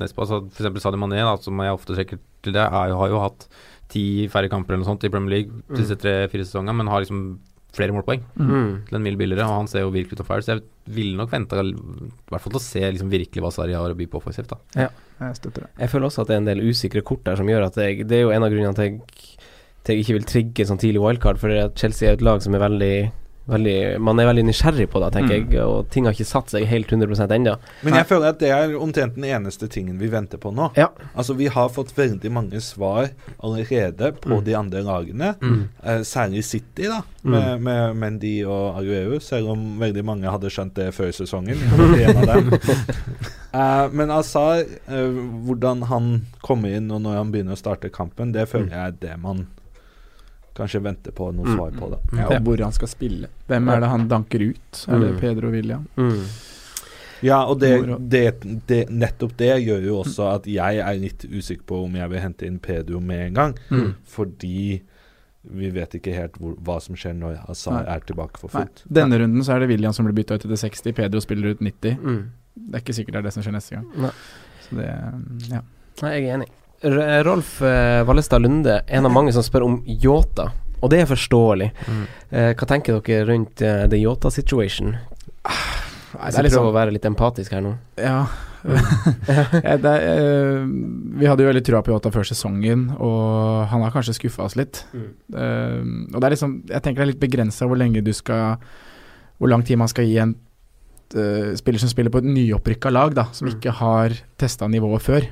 [0.00, 0.24] Nespa.
[0.24, 3.12] Altså, for eksempel Sadio Mané, da, som jeg ofte trekker til det, er jo, har
[3.12, 3.46] jo hatt
[3.88, 7.38] ti færre kamper eller noe sånt i Premier League disse tre-fire sesongene, men har liksom
[7.72, 8.86] flere målpoeng Mm.
[8.88, 10.62] til en mil billigere, og han ser jo virkelig ut av fire, så jeg
[10.96, 11.72] ville nok venta i
[12.30, 14.52] hvert fall til å se liksom virkelig hva Sverige har å by på offensivt.
[14.74, 14.88] Ja,
[15.20, 15.70] Jeg støtter det.
[15.78, 18.06] Jeg føler også at det er en del usikre kort der som gjør at jeg
[18.08, 19.00] Det er jo en av grunnene til at jeg,
[19.84, 22.60] til jeg ikke vil trigge sånn tidlig wildcard, for Chelsea er et lag som er
[22.64, 23.12] veldig
[23.48, 25.50] Veldig, man er veldig nysgjerrig på det, tenker Mm.
[25.52, 27.54] jeg, og ting har ikke satt seg helt 100% ennå.
[27.82, 30.70] Men jeg føler at det er omtrent den eneste tingen vi venter på nå.
[30.76, 30.88] Ja.
[31.16, 33.08] Altså Vi har fått veldig mange svar
[33.42, 34.44] allerede på Mm.
[34.44, 35.34] de andre lagene.
[35.40, 35.68] Mm.
[35.82, 40.74] Eh, særlig City, da, med, med Mendy og Aguero, selv om veldig mange hadde skjønt
[40.74, 41.56] det før sesongen.
[43.52, 45.14] Eh, men Azar, eh,
[45.46, 46.08] hvordan han
[46.44, 49.46] kommer inn og når han begynner å starte kampen, det føler jeg er det man
[50.58, 51.56] kanskje venter på noe Mm.
[51.56, 51.88] svar på.
[51.94, 52.00] det.
[52.18, 53.28] Ja, og hvor han skal spille.
[53.48, 54.84] Hvem er det han danker ut?
[54.88, 55.18] Er det Mm.
[55.20, 55.86] Pedro William?
[55.96, 56.22] Mm.
[57.20, 57.70] Ja, og det,
[58.08, 62.10] det, det, nettopp det gjør jo også at jeg er litt usikker på om jeg
[62.12, 63.56] vil hente inn Pedro med en gang.
[63.70, 63.94] Mm.
[64.06, 64.82] Fordi
[65.50, 68.84] vi vet ikke helt hvor, hva som skjer når Hazard er tilbake for fullt.
[68.86, 71.60] Denne runden så er det William som blir bytta ut etter 60, Pedro spiller ut
[71.64, 71.96] 90.
[71.98, 72.30] Mm.
[72.54, 73.86] Det er ikke sikkert det er det som skjer neste gang.
[73.96, 74.10] Nei.
[74.68, 74.86] Så det
[75.50, 75.60] ja.
[76.02, 76.48] Nei, jeg er enig.
[76.82, 80.52] Rolf eh, Vallestad Lunde, en av mange som spør om yachter.
[80.78, 81.72] Og det er forståelig.
[81.88, 82.02] Mm.
[82.30, 84.94] Eh, hva tenker dere rundt eh, the yachter situation?
[84.94, 87.74] Nei, Jeg det er liksom, prøver sånn å være litt empatisk her nå.
[87.98, 88.20] Ja.
[89.66, 90.64] Ja, det eh,
[91.18, 94.56] vi hadde jo veldig trua på Yota før sesongen, og han har kanskje skuffa oss
[94.58, 94.84] litt.
[94.94, 95.80] Eh,
[96.12, 98.58] og det er liksom Jeg tenker det er litt begrensa hvor lenge du skal
[99.38, 100.34] Hvor lang tid man skal gi en
[101.14, 105.28] uh, spiller som spiller på et nyopprykka lag, da, som ikke har testa nivået før.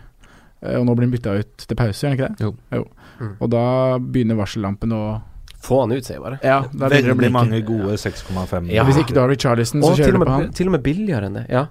[0.67, 2.51] Eh, og nå blir han bytta ut til pause, gjør han ikke det?
[2.77, 2.85] Jo.
[3.21, 3.33] Mm.
[3.41, 3.65] Og da
[3.99, 5.23] begynner varsellampen å
[5.67, 6.37] Få han ut, sier jeg bare.
[6.45, 7.33] Ja, Veldig blinke.
[7.33, 8.69] mange gode 6,5.
[8.71, 8.85] Ja.
[8.87, 10.53] Hvis ikke du har Richarlison, så Og kjører du på han.
[10.53, 11.47] til og med billigere enn det.
[11.51, 11.65] Ja.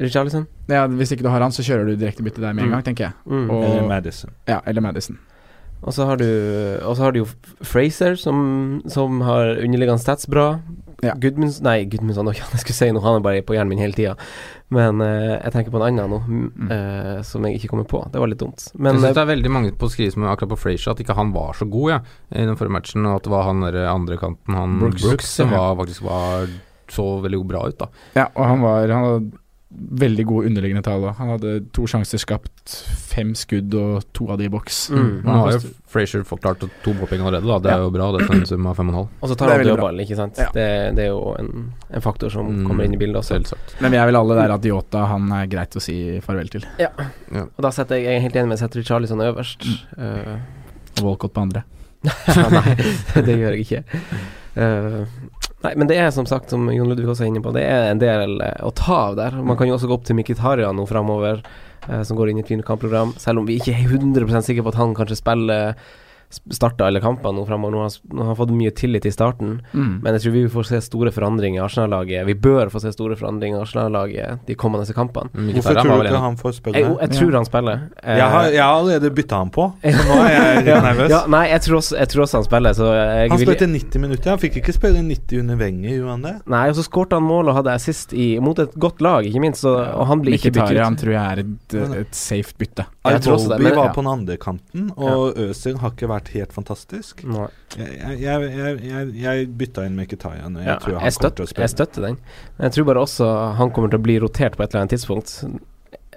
[0.00, 0.46] Richarlison.
[0.68, 2.72] Ja, hvis ikke du har han, så kjører du direkte bytte der med en Mm.
[2.74, 3.12] gang, tenker jeg.
[3.26, 3.50] Mm.
[3.50, 4.30] Og, Eller Madison.
[4.48, 5.18] ja, eller Madison.
[5.82, 6.24] Og så har du
[6.84, 7.26] Og så har du jo
[7.62, 10.60] Fraser, som, som har underliggende stats bra.
[11.02, 11.14] Ja.
[11.14, 14.16] Gudmunds Nei, Gudmundsson, jeg skulle si noe, han er bare på hjernen min hele tida.
[14.70, 16.70] Men eh, jeg tenker på en annen nå, mm.
[16.70, 18.04] eh, som jeg ikke kommer på.
[18.12, 18.68] Det var litt dumt.
[18.76, 21.02] Men jeg synes eh, det er veldig mange på skrive som akkurat på Frazier at
[21.02, 23.08] ikke han var så god, ja, i den forrige matchen.
[23.10, 25.02] Og at det var han der andre kanten, han Brooks.
[25.02, 26.46] Brooks, som var, faktisk var
[26.90, 27.90] så veldig bra ut, da.
[28.18, 29.39] Ja, og han var Han hadde
[29.70, 31.04] veldig gode underliggende tall.
[31.14, 32.72] Han hadde to sjanser skapt,
[33.10, 34.80] fem skudd og to av de i boks.
[34.90, 35.10] Mm.
[35.22, 37.58] Nå har jo Frazier forklart to popping allerede, da.
[37.62, 37.84] Det er Ja.
[37.84, 38.08] jo bra.
[38.16, 39.08] Det er en sum av fem og en halv.
[39.22, 40.38] Og så tar han dødball, ikke sant.
[40.42, 40.48] Ja.
[40.54, 43.36] Det, det er jo en, en faktor som Mm, kommer inn i bildet også.
[43.38, 43.76] Selvsagt.
[43.80, 46.66] Men vi er vel alle der at Yota han er greit å si farvel til.
[46.78, 46.90] Ja
[47.38, 49.66] Og da setter jeg, jeg er helt enig med setter sånn øverst.
[49.98, 50.38] Eh,
[50.98, 51.62] Og Walcott på andre.
[52.02, 52.74] nei,
[53.22, 53.84] det gjør jeg ikke.
[54.56, 55.04] Eh,
[55.64, 57.90] nei, men det er som sagt, som Jon Ludvig også er inne på, det er
[57.90, 59.38] en del eh, å ta av der.
[59.40, 61.42] Man kan jo også gå opp til Mkhitaryan nå framover,
[61.88, 63.14] eh, som går inn i et fint kampprogram.
[63.20, 65.74] Selv om vi ikke er 100 sikre på at han kanskje spiller
[66.30, 67.72] starter alle kampene nå framover.
[67.74, 70.00] Nå har han nå har han fått mye tillit i starten, Mm.
[70.02, 72.24] men jeg tror vi får se store forandringer i Arsenal-laget.
[72.26, 75.30] Vi bør få se store forandringer i Arsenal-laget de kommende kampene.
[75.34, 76.78] Mm, Hvorfor tror du ikke han får spille?
[76.78, 77.80] Jeg, jeg tror han spiller.
[78.04, 81.10] Eh, Jeg har, jeg har allerede bytta han på, så nå er jeg ja, nervøs.
[81.10, 83.66] ja, nei, jeg tror, også, jeg tror også han spiller, så jeg Han vil spilte
[83.74, 84.30] 90 minutter.
[84.30, 86.34] Han fikk ikke spille 90 under Wenger, gjorde han det?
[86.46, 89.40] Nei, og så skårte han mål og hadde assist i, mot et godt lag, ikke
[89.42, 90.98] minst, så, og han blir ikke byttet ut.
[91.00, 92.86] tror jeg er et, et safe bytte.
[93.06, 93.92] Jeg tror også det, Iwobi men- var ja.
[93.96, 97.22] på den andre kanten, og Øzil har ikke vært helt fantastisk.
[97.24, 100.56] Jeg, jeg, jeg, jeg, jeg bytta inn Mkhitaryan.
[100.60, 101.64] Jeg Ja, tror han jeg, til støtter, å spille.
[101.66, 102.16] jeg støtter den.
[102.58, 103.28] Men jeg tror bare også
[103.58, 105.34] han kommer til å bli rotert på et eller annet tidspunkt.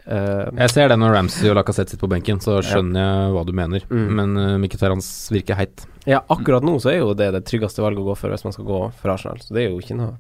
[0.04, 3.44] Uh, Jeg ser det når Ramsey og Lacassette sitter på benken, så skjønner jeg hva
[3.48, 3.86] du mener.
[3.90, 4.08] Mm.
[4.20, 5.00] Men uh, Mkhitaryan
[5.32, 5.86] virker heit.
[6.06, 8.52] ja, akkurat nå så er jo det det tryggeste valget å gå for hvis man
[8.52, 10.18] skal gå for Arsenal, så det er jo ikke noe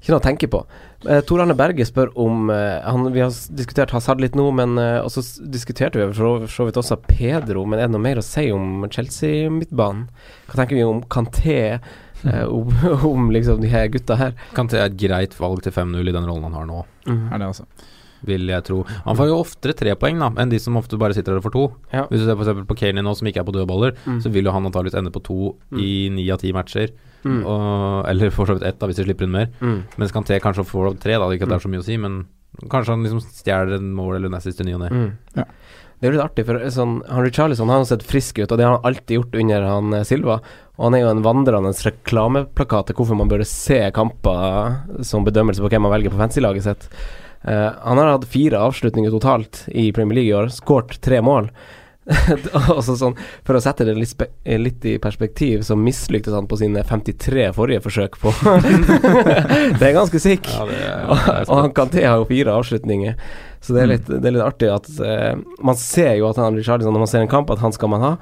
[0.00, 0.60] ikke noe å tenke på.
[1.08, 4.78] Eh, Tor Arne Berge spør om eh, han, Vi har diskutert Hazard litt nå, men
[4.78, 7.64] eh, også diskuterte vi for så vidt også Pedro.
[7.66, 10.08] Men er det noe mer å si om Chelsea-midtbanen?
[10.48, 11.58] Hva tenker vi om Kanté?
[12.24, 12.70] eh, om,
[13.06, 14.34] om liksom de her gutta her?
[14.56, 17.46] Kanté er et greit valg til 5-0 i den rollen han har nå, Er det
[17.52, 17.66] altså.
[18.26, 18.80] vil jeg tro.
[19.04, 21.44] Han får jo oftere tre poeng da enn de som ofte bare sitter der og
[21.46, 21.66] får to.
[21.94, 22.06] Ja.
[22.10, 24.18] Hvis du ser for på Kane nå, som ikke er på dødballer, Mm.
[24.24, 25.38] så vil jo han antakeligvis ende på to
[25.78, 26.90] i ni av ti matcher.
[27.24, 27.40] Mm.
[27.42, 29.48] Og, eller for så vidt ett, da, hvis de slipper inn mer.
[29.60, 29.78] Mm.
[30.00, 31.30] Mens Kanté kanskje får tre, da.
[31.34, 32.22] Ikke at det er så mye å si, men
[32.70, 34.90] kanskje han liksom stjeler en mål eller en assist i ny og ne.
[34.94, 35.10] Mm.
[35.38, 35.46] Ja.
[35.98, 38.58] Det er jo litt artig, for sånn, Henry Charlison har jo sett frisk ut, og
[38.58, 40.36] det har han alltid gjort under han eh, Silva.
[40.78, 45.64] Og han er jo en vandrende reklameplakat til hvorfor man bør se kamper som bedømmelse
[45.64, 46.86] på hvem man velger på fancy-laget sitt.
[47.42, 51.50] Uh, han har hatt fire avslutninger totalt i Premier League i år, skåret tre mål.
[52.72, 56.46] og så sånn, For å sette det litt, eh, litt i perspektiv, så mislyktes han
[56.48, 58.32] på sine 53 forrige forsøk på
[59.78, 60.48] Det er ganske sick.
[60.48, 63.14] Ja, det er- det er og han Kanté har jo fire avslutninger.
[63.60, 66.54] Så det er litt, det er litt artig at uh, Man ser jo at han
[66.56, 68.12] Richarlison, når man ser en kamp, at han skal man ha.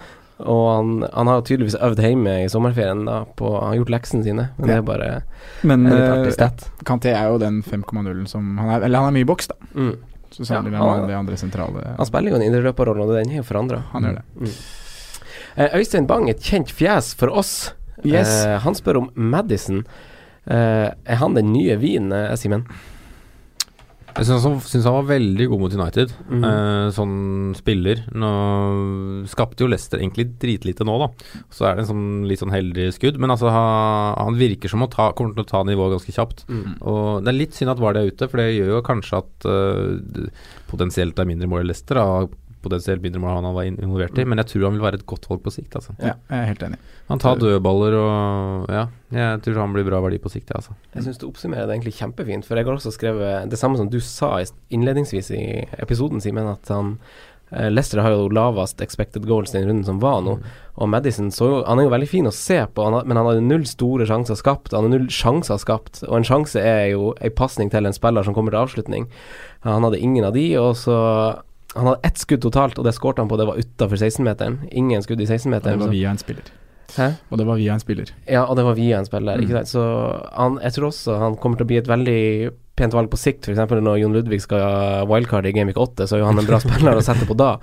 [0.40, 3.04] Og han, han har jo tydeligvis øvd hjemme i sommerferien.
[3.08, 4.48] da på, Han har gjort leksene sine.
[4.58, 4.82] Men det Ja.
[4.82, 5.22] er bare
[5.62, 6.60] Men en litt eh, artig stett.
[6.66, 6.84] stat.
[6.84, 9.56] Kanté er jo den 5,0 som han er Eller han er mye i boks, da.
[9.74, 9.94] Mm.
[10.36, 13.30] Så sammenlignet Ja, med han- de andre sentrale Han spiller jo en indreløperrolle, og den
[13.32, 13.82] er jo forandra.
[13.94, 14.24] Han gjør det.
[14.36, 14.50] Mm.
[15.56, 17.72] Uh, Øystein Bang, et kjent fjes for oss.
[18.04, 18.44] Yes.
[18.44, 19.78] Uh, han spør om Madison.
[20.46, 22.66] Uh, er han den nye vinen, Simen?
[24.16, 24.46] Jeg syns
[24.86, 26.44] han, var veldig god mot United, mm.
[26.48, 27.16] eh, sånn
[27.58, 28.00] spiller.
[28.16, 28.30] Nå
[29.28, 31.10] skapte jo Leicester egentlig dritlite nå, da.
[31.52, 33.20] Så er det en sånn litt sånn heldig skudd.
[33.20, 33.66] Men altså, ha,
[34.16, 36.46] han virker som å ta, kommer til å ta nivået ganske kjapt.
[36.48, 36.78] Mm.
[36.80, 39.48] Og det er litt synd at Vardø er ute, for det gjør jo kanskje at
[39.50, 44.26] uh, potensielt er mindre mål i Leicester, da, potensielt mindre mål han var involvert i,
[44.28, 45.78] men jeg tror han vil være et godt valg på sikt.
[45.78, 45.94] Altså.
[46.02, 46.80] Ja, jeg er helt enig.
[47.10, 50.74] Han tar dødballer og Ja, jeg tror han blir bra verdi på sikt, jeg, altså.
[50.96, 53.90] Jeg syns du oppsummerer det egentlig kjempefint, for jeg har også skrevet det samme som
[53.92, 54.34] du sa
[54.74, 55.46] innledningsvis i
[55.78, 56.96] episoden, Simen, at han
[57.52, 60.36] eh, Leicester har jo lavest expected goals den runden som var nå,
[60.76, 63.16] og Madison så jo Han er jo veldig fin å se på, han har, men
[63.16, 64.74] han hadde null store sjanser skapt.
[64.74, 68.26] Han har null sjanser skapt, og en sjanse er jo ei pasning til en spiller
[68.26, 69.06] som kommer til avslutning.
[69.66, 70.98] Han hadde ingen av de, og så
[71.76, 74.62] Han hadde ett skudd totalt, og det skårte han på, det var utafor 16-meteren.
[74.72, 75.82] Ingen skudd i Og det 16-meteren.
[75.82, 76.54] var via en spiller.
[76.96, 77.08] Hæ?
[77.30, 78.12] Og det var via en spiller.
[78.26, 79.42] Ja, og det var via en spiller.
[79.42, 79.66] Mm.
[79.66, 79.82] Så
[80.32, 82.22] han, jeg tror også han kommer til å bli et veldig
[82.76, 83.48] pent valg på sikt.
[83.48, 83.74] F.eks.
[83.74, 86.96] når Jon Ludvig skal wildcard i Gameweek 8, så er jo han en bra spiller
[86.96, 87.56] å sette på da.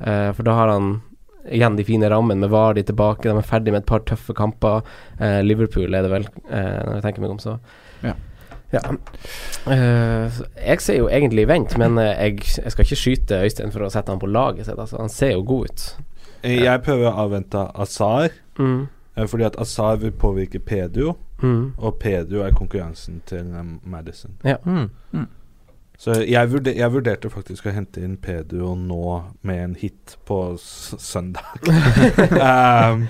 [0.00, 0.98] Uh, for da har han
[1.46, 3.28] igjen de fine rammene med Vardi tilbake.
[3.28, 4.86] De er ferdig med et par tøffe kamper.
[5.20, 7.58] Uh, Liverpool er det vel, uh, når jeg tenker meg om, så.
[8.76, 9.72] Ja.
[9.72, 13.86] Eh, jeg ser jo egentlig vent, men eh, jeg, jeg skal ikke skyte Øystein for
[13.86, 14.78] å sette han på laget sitt.
[14.78, 14.98] Altså.
[15.00, 15.86] Han ser jo god ut.
[16.42, 18.86] Eh, Jeg prøver å avvente Azar, Mm.
[19.28, 21.72] fordi at Azar vil påvirke Pedio, Mm.
[21.78, 23.44] og Pedio er konkurransen til
[23.84, 24.30] Madison.
[24.44, 24.56] Ja.
[24.64, 24.88] Mm.
[25.98, 30.54] Så jeg, vurder, jeg vurderte faktisk å hente inn Pedio nå med en hit på
[30.58, 31.56] s søndag.
[32.92, 33.06] um,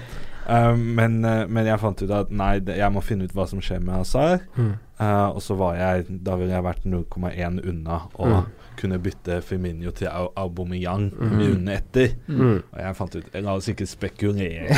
[0.49, 3.47] um, men, eh, men jeg fant ut at nei, det, jeg må finne ut hva
[3.49, 4.41] som skjer med Hazar.
[4.57, 4.75] Mm.
[5.01, 8.47] Uh, og så var jeg Da ville jeg vært 0,1 unna å Mm.
[8.81, 11.39] kunne bytte Firmino til Au- Aubameyang Mm.
[11.41, 12.15] runden etter.
[12.29, 12.63] Mm.
[12.73, 14.73] Og jeg fant ut La oss ikke spekulere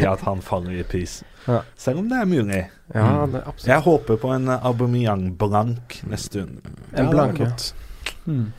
[0.00, 1.22] i at han faller i pris.
[1.46, 1.62] Ja.
[1.76, 2.64] Selv om det er mulig.
[2.94, 3.52] Ja, det er.
[3.66, 6.60] Jeg håper på en eh, Aubameyang blank neste runde.
[6.96, 7.52] En blank, ja.
[8.26, 8.52] Mm.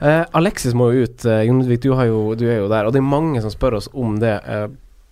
[0.00, 1.24] Eh, Alexis må jo ut.
[1.26, 1.90] Uh, Jon Ludvig, du,
[2.36, 2.86] du er jo der.
[2.86, 4.36] Og det er mange som spør oss om det.
[4.46, 4.68] Eh,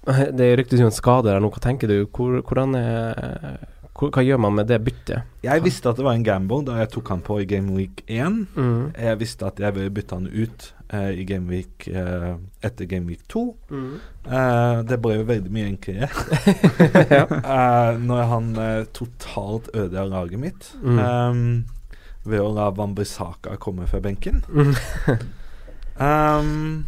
[0.39, 1.51] det ryktes jo en skade der nå.
[1.51, 1.97] Hva tenker du?
[2.07, 3.59] Hvor, hvordan er,
[3.97, 5.23] hva gjør man med det byttet?
[5.43, 8.03] Jeg visste at det var en gamble da jeg tok han på i Game Week
[8.07, 8.43] 1.
[8.57, 8.91] Mm.
[8.93, 12.35] Jeg visste at jeg ville bytte han ut eh, i Game Week eh,
[12.67, 13.45] etter Game Week 2.
[13.73, 16.11] Eh, det ble jo veldig mye enklere
[17.57, 18.53] Eh, når han
[18.95, 21.01] totalt ødela laget mitt Mm.
[21.01, 21.73] eh,
[22.27, 24.43] ved å la Wambisaka komme fra benken.
[24.51, 24.73] Mm.
[25.97, 26.87] Um,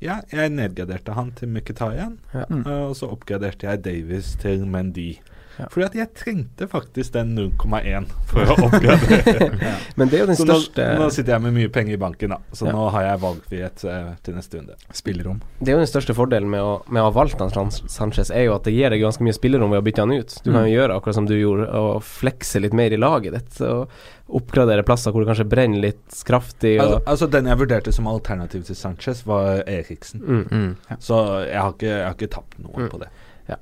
[0.00, 2.44] ja, jeg nedgraderte han til Mkhitaryan, Ja.
[2.50, 5.18] Eh, og så oppgraderte jeg Davies til Mendy.
[5.58, 5.66] Ja.
[5.74, 9.48] Fordi at jeg trengte faktisk den 0,1 for å oppgradere.
[9.98, 12.30] Men det er jo den så største nå sitter jeg med mye penger i banken,
[12.30, 12.38] da.
[12.54, 12.72] Så Ja.
[12.76, 14.76] nå har jeg valgfrihet eh, til neste runde.
[14.94, 15.40] Spillerom.
[15.58, 18.44] Det er jo den største fordelen med å, med å ha valgt han Sanchez, er
[18.46, 20.36] jo at det gir deg ganske mye spillerom ved å bytte han ut.
[20.44, 20.68] Du kan Mm.
[20.70, 23.60] jo gjøre akkurat som du gjorde, og flekse litt mer i laget ditt.
[23.66, 23.88] Og
[24.38, 26.78] oppgradere plasser hvor det kanskje brenner litt kraftig.
[26.78, 30.20] Altså, Og, altså Den jeg vurderte som alternativ til Sanchez, var Eriksen.
[30.20, 30.48] mm.
[30.50, 30.76] Mm.
[31.00, 32.90] Så jeg har ikke, jeg har ikke tapt noe Mm.
[32.90, 33.08] på det.
[33.48, 33.56] Ja.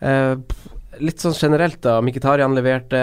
[0.00, 0.68] pff,
[1.02, 1.98] litt sånn generelt, da.
[2.04, 3.00] Mkhitaryan leverte.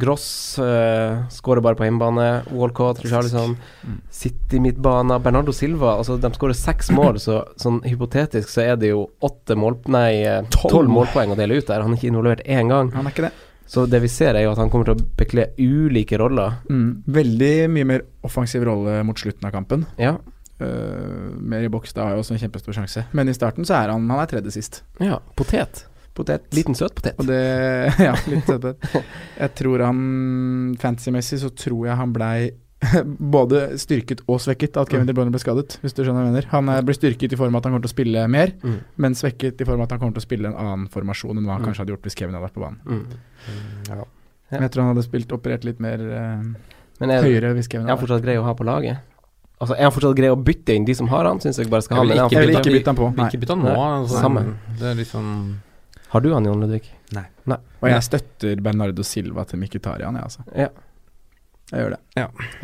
[0.00, 0.26] Gross
[0.62, 2.28] uh, skårer bare på hjemmebane.
[2.54, 3.56] Walcott, Charlison.
[3.84, 4.00] Mm.
[4.20, 5.18] City midtbane.
[5.24, 5.96] Bernardo Silva.
[6.00, 9.80] Altså, de skårer seks mål, så sånn hypotetisk så er det jo åtte mål...
[9.90, 11.84] Nei, eh, tolv målpoeng å dele ut der.
[11.84, 12.92] Han er ikke involvert én gang.
[12.96, 13.34] Han er ikke det.
[13.70, 16.58] Så det vi ser, er jo at han kommer til å bekle ulike roller.
[16.66, 16.88] Mm.
[17.06, 19.86] Veldig mye mer offensiv rolle mot slutten av kampen.
[20.00, 20.16] Ja.
[20.60, 23.06] Uh, mer i boks, det har jo også en kjempestor sjanse.
[23.16, 24.82] Men i starten så er han Han er tredje sist.
[24.98, 25.20] ja.
[25.38, 25.86] Potet.
[26.14, 26.42] Potet.
[26.52, 27.14] Liten søt potet.
[27.20, 27.40] Og det
[28.08, 28.66] Ja, litt søt.
[29.42, 32.50] Jeg tror han Fantasy-messig så tror jeg han blei
[33.36, 36.28] både styrket og svekket av at Kevin De Bruyne ble skadet, hvis du skjønner hva
[36.30, 36.46] jeg mener.
[36.54, 38.78] Han er- ble styrket i form av at han kommer til å spille mer, Mm.
[38.96, 41.44] men svekket i form av at han kommer til å spille en annen formasjon enn
[41.44, 41.66] hva han Mm.
[41.68, 42.80] kanskje hadde gjort hvis Kevin hadde vært på banen.
[42.86, 43.06] Mm.
[43.90, 44.04] Ja.
[44.50, 46.42] Men Jeg tror han hadde spilt operert litt mer uh,
[47.00, 48.98] Men er, høyere hvis Kevin er han hadde vært fortsatt grei å ha på laget?
[49.60, 51.38] Altså, Er han fortsatt grei å bytte inn de som har han?
[51.38, 53.14] Syns jeg bare skal ha med er han Jeg vil ikke bytte han på.
[53.14, 53.28] Nei.
[53.28, 53.76] ikke bytte han nå.
[53.76, 54.56] Altså, samme.
[54.80, 55.60] Det er litt sånn
[56.10, 56.82] Har du han, Jon Ludvig?
[57.80, 60.46] Og jeg støtter Bernardo Silva til Mkhitaryan, jeg, altså.
[60.56, 60.68] Ja.
[61.70, 62.00] Jeg gjør det.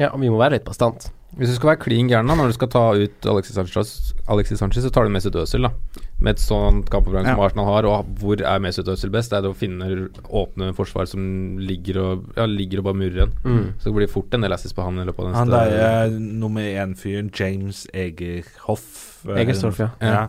[0.00, 1.06] Ja, vi må være litt bastant.
[1.36, 3.90] Hvis du skal være klin gæren når du skal ta ut Alexis Sanchez,
[4.32, 6.02] Alexis Sanchez så tar du Mesut Özil, da.
[6.22, 9.34] Med et sånt kampprogram som Arsenal har, og hvor er Mesut Özil best?
[9.34, 9.90] Det er det å finne
[10.26, 13.36] åpne forsvar som ligger og, ja, ligger og bare murrer igjen.
[13.44, 13.68] Mm.
[13.76, 16.16] Så det blir fort en del assis på han Eller på den Han der er
[16.16, 18.88] nummer én-fyren, James Egerhoff
[19.28, 19.90] eh, Egerstorff, ja.
[20.00, 20.24] ja.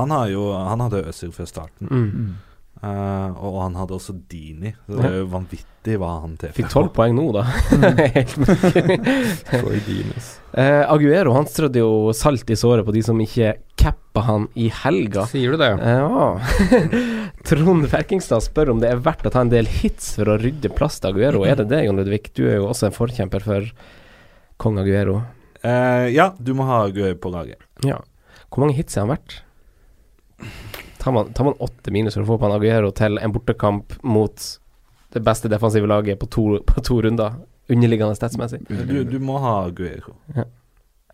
[0.00, 2.36] Han, har jo, han hadde Özil fra starten, Mm.
[2.78, 2.88] Mm.
[2.88, 4.72] eh, og han hadde også Dini.
[4.86, 7.42] Så det er jo vanvittig hva han TF Fikk tolv poeng nå, da.
[8.18, 10.12] Helt mye Dean,
[10.52, 14.68] eh, Aguero han strødde jo salt i såret på de som ikke cappa han i
[14.82, 15.24] helga.
[15.30, 15.70] Sier du det?
[15.78, 16.40] Ja.
[17.48, 20.70] Trond Ferkingstad spør om det er verdt å ta en del hits for å rydde
[20.74, 21.44] plass til Aguero.
[21.48, 22.30] Er det det, Jon Ludvig?
[22.36, 23.70] Du er jo også en forkjemper for
[24.58, 25.20] kong Aguero.
[25.62, 27.62] Eh, ja, du må ha Aguero på laget.
[27.86, 28.00] Ja.
[28.48, 29.40] Hvor mange hits er han verdt?
[31.08, 33.94] Tar man, tar man åtte minus for å få på en Aguero til en bortekamp
[34.04, 34.42] mot
[35.16, 37.38] det beste defensive laget på to, på to runder,
[37.72, 38.58] underliggende statsmessig?
[38.68, 40.12] Du, du må ha Guerrero.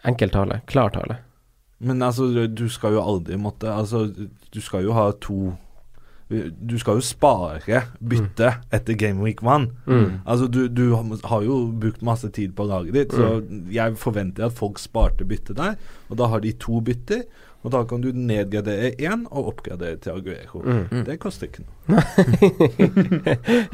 [0.03, 0.61] Enkel tale.
[0.67, 1.21] Klar tale.
[1.79, 4.09] Men altså, du- skal jo aldri måtte Altså,
[4.51, 5.53] du skal jo ha to
[6.29, 9.71] Du skal jo spare bytte etter Game Week 1.
[9.87, 10.21] Mm.
[10.27, 14.57] Altså, du, du har jo brukt masse tid på laget ditt, så jeg forventer at
[14.59, 15.77] folk sparte bytte der.
[16.11, 17.23] Og da har de to bytter,
[17.65, 20.61] og da kan du nedgradere én og oppgradere til Aguero.
[20.63, 21.05] Mm.
[21.07, 22.03] Det koster ikke noe.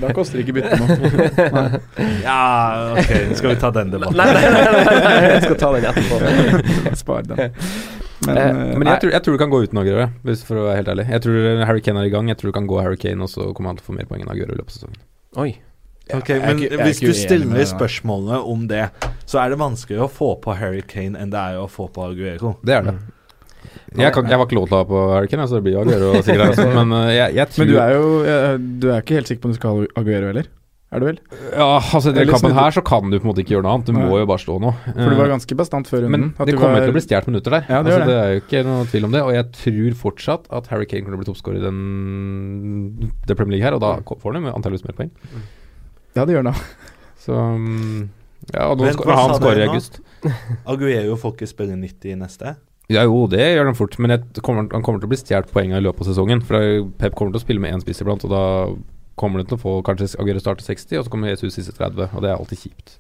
[0.01, 1.81] Da koster det ikke bytte noe.
[2.25, 4.17] Ja, ok, skal vi ta den debatten?
[4.21, 6.21] Nei, nei, nei, nei, nei, jeg skal ta den etterpå.
[7.03, 7.37] Spar den.
[7.41, 10.07] Men, Eh, eh, Men jeg tror, jeg tror det kan gå uten Aguero,
[10.45, 11.07] for å være helt ærlig.
[11.09, 12.29] Jeg tror Harry Kane er i gang.
[12.29, 14.09] Jeg tror det kan gå Harry Kane, og så kommer han til å få mer
[14.11, 14.99] poeng enn Aguero i løpet av sesongen.
[15.41, 15.55] Oi.
[16.13, 18.91] Ok, men ikke- jeg hvis du stiller spørsmålene om det,
[19.25, 22.05] så er det vanskeligere å få på Harry Kane enn det er å få på
[22.11, 22.59] Aguero.
[22.63, 22.95] Det er det.
[23.99, 25.81] Jeg, kan, jeg var ikke lov til å ha på Harry Kane, så det blir
[25.81, 28.89] Aguero sikkert her også, men eh, jeg, jeg tror men du er jo eh, Du
[28.93, 30.51] er ikke helt sikker på om du skal ha Aguero heller?
[30.91, 31.19] Er du vel?
[31.55, 33.75] Ja, altså i den kampen her så kan du på en måte ikke gjøre noe
[33.77, 33.91] annet.
[33.93, 34.73] Du må jo bare stå nå.
[34.89, 36.33] For du var ganske bastant før runden.
[36.35, 37.69] Men det kommer var- til å bli stjålet minutter der.
[37.69, 39.21] Ja, det altså, gjør det er jo ikke noe tvil om det.
[39.23, 43.37] Og jeg tror fortsatt at Harry Kane kommer til å bli toppskårer i den det
[43.39, 45.13] Premier League her, og da får han jo antakeligvis mer poeng.
[46.19, 46.57] Ja, det gjør han da.
[47.23, 48.09] Så mm,
[48.51, 50.01] Ja, og nå skal han skåre i august.
[50.75, 52.57] Aguero får ikke spille 90 i neste.
[52.91, 55.75] Ja jo, det gjør han fort, men kommer, han kommer til å bli stjålet poeng
[55.77, 56.41] i løpet av sesongen.
[56.43, 58.43] For Pep kommer til å spille med én spiss iblant, og da
[59.21, 62.09] kommer han til å få kanskje Aguero starte 60, og så kommer Jesus siste 30,
[62.17, 62.97] og det er alltid kjipt.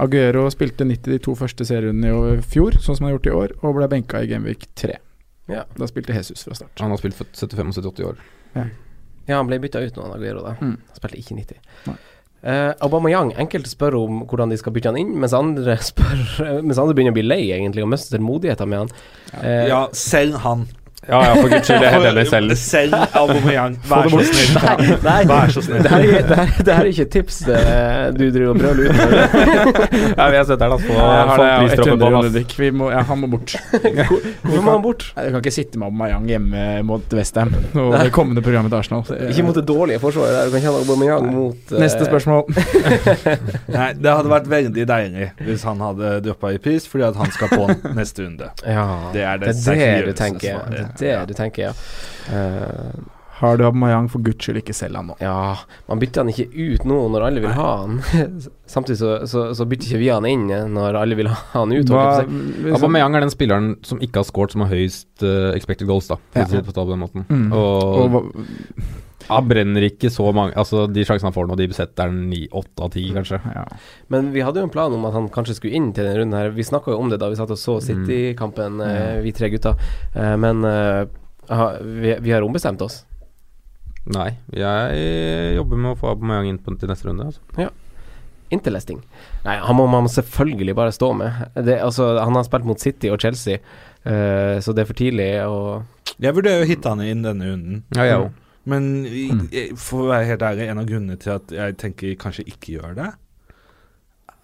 [0.00, 3.34] Aguero spilte 90 de to første serierundene i fjor, sånn som han har gjort i
[3.40, 4.96] år, og ble benka i Gameweek 3.
[5.52, 5.66] Ja.
[5.76, 6.72] Da spilte Jesus fra start.
[6.80, 8.22] Han har spilt for 75 og 78 år.
[8.54, 10.44] Ja, han ble bytta ut nå, Aguero.
[10.46, 10.78] da Mm.
[10.78, 11.60] Han spilte ikke 90.
[11.90, 11.96] Nei.
[12.44, 16.76] Eh, Aubameyang, enkelte spør om hvordan de skal bytte han inn, mens andre spør Mens
[16.80, 18.96] andre begynner å bli lei egentlig og miste tålmodigheten med han.
[19.38, 20.66] Uh, Ja, selv han.
[21.08, 22.54] Ja, ja, for guds skyld, jeg er helt enig selv.
[22.56, 23.74] Selv Aubameyang.
[23.90, 24.54] Vær så snill.
[24.64, 25.18] Nei, nei.
[25.28, 25.82] Vær så snill.
[25.84, 27.58] Det her, er, det, her, det her er ikke tips det
[28.18, 29.12] du driver og brøler ut med.
[30.18, 30.78] Ja, vi har sett her, da.
[30.80, 32.38] Få, Jeg har få det, ja, på 100 han.
[32.64, 33.54] Vi må, ja, han må bort.
[34.44, 35.06] Hvorfor må han bort?
[35.16, 39.04] Jeg kan ikke sitte med Aubameyang hjemme mot Westham og det kommende programmet til Arsenal.
[39.08, 40.48] Så, Ikke mot det dårlige forsvaret der.
[40.48, 41.78] Du kan ikke ha Aubameyang mot uh...
[41.82, 42.44] Neste spørsmål.
[43.76, 47.32] Nei, det hadde vært veldig deilig hvis han hadde droppa i pris, fordi at han
[47.34, 48.50] skal på neste runde.
[48.64, 50.60] Ja, Det er det det, er det du tenker.
[50.60, 50.93] svaret.
[50.98, 51.26] Det ja.
[51.26, 51.74] du tenker, ja.
[52.30, 52.94] Uh,
[53.40, 55.16] Har du Aubameyang, for guds skyld ikke selg han nå.
[55.18, 55.56] ja,
[55.90, 57.98] man bytter han ikke ut nå når alle vil ha han.
[58.74, 61.90] Samtidig så, så, så bytter ikke vi han inn når alle vil ha han ut.
[61.90, 62.22] Hva,
[62.78, 66.20] Aubameyang er den spilleren som ikke har scoret, som har høyest uh, expected goals, da.
[66.38, 66.46] Ja.
[66.46, 67.26] på den måten.
[67.28, 67.50] Mm.
[67.58, 72.10] Og, og han brenner ikke så mange Altså, de sjansene han får nå, de setter
[72.10, 73.40] han i åtte av ti, kanskje.
[73.54, 73.64] ja.
[74.12, 76.38] Men vi hadde jo en plan om at han kanskje skulle inn til denne runden
[76.38, 76.52] her.
[76.56, 79.74] Vi snakka jo om det da vi satt og så City-kampen, eh, vi tre gutta.
[80.14, 81.04] Eh, men eh,
[81.80, 83.02] vi, vi har ombestemt oss.
[84.12, 87.30] Nei, jeg jobber med å få Aubameyang inn på, til neste runde.
[87.30, 87.72] Altså.
[88.52, 89.00] Interlesting.
[89.46, 91.40] Nei, han må man selvfølgelig bare stå med.
[91.56, 93.58] Det, altså, han har spilt mot City og Chelsea,
[94.04, 95.82] eh, så det er for tidlig å
[96.20, 97.80] Jeg vurderer å hitte han inn denne runden.
[97.96, 98.32] Ja, jeg òg.
[98.66, 102.46] Men i- for å være helt ærlig, en av grunnene til at jeg tenker kanskje
[102.48, 103.10] ikke gjør det,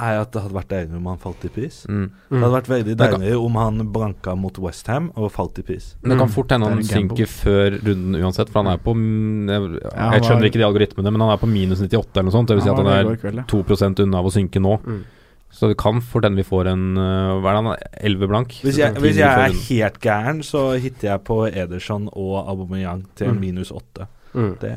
[0.01, 1.83] er at det hadde vært deilig om han falt i pris.
[1.89, 2.07] Mm.
[2.31, 5.95] Det hadde vært veldig deilig om han blanka mot Westham og falt i pris.
[6.01, 6.33] Men det kan Mm.
[6.33, 9.83] fort hende han synker før runden uansett, for han er på mm, Jeg,
[10.15, 12.49] jeg skjønner ikke de algoritmene, men han er på minus 98 eller noe sånt.
[12.49, 13.43] Det vil si at han er går kveld, ja.
[13.45, 14.81] 2% unna av å synke nå.
[14.85, 15.05] Mm.
[15.51, 18.05] Så det kan fort hende vi får en øh, Hva er det er?
[18.07, 18.55] 11 blank?
[18.63, 23.33] Hvis jeg, hvis jeg er helt gæren, så hitter jeg på Ederson og Aubameyang til
[23.35, 23.41] Mm.
[23.41, 24.07] minus 8.
[24.33, 24.53] Mm.
[24.61, 24.71] Det,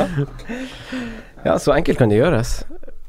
[1.45, 2.63] ja, så enkelt kan det gjøres.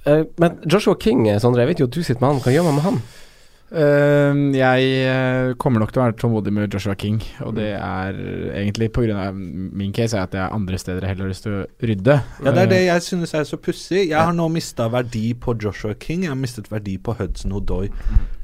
[0.06, 2.42] Eh, men Joshua King, eh, Sondre, jeg vet jo at du sitter med han.
[2.44, 3.00] Hva gjør man med han?
[3.66, 8.18] Eh, jeg eh, kommer nok til å være tålmodig med Joshua King, og det er
[8.54, 9.32] egentlig pga.
[9.34, 12.20] min case er at er andre steder jeg heller har lyst til å rydde.
[12.44, 14.08] Ja, det er det Eh, jeg synes er så pussig.
[14.10, 16.22] Jeg har nå mista verdi på Joshua King.
[16.26, 17.88] Jeg har mistet verdi på Hudson Odoi.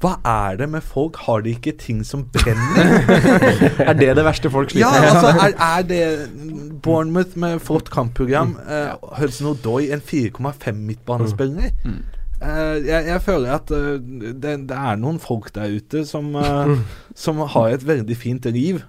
[0.03, 1.17] Hva er det med folk?
[1.27, 2.93] Har de ikke ting som brenner?
[3.89, 5.11] er det det verste folk ja, sliter med?
[5.11, 8.57] altså, er, er det Bournemouth med flott kampprogram?
[8.67, 11.71] Uh, Hudson Odoi, en 4,5 midtbanespiller?
[11.85, 12.01] Eh,
[12.43, 14.01] jeg, jeg føler at eh,
[14.43, 16.73] det, det er noen folk der ute som, eh,
[17.15, 18.81] som har et veldig fint liv,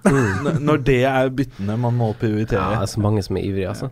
[0.60, 2.70] når det er byttene man må Ja, prioritere.
[2.74, 3.90] det er så mange som er ivrige, altså.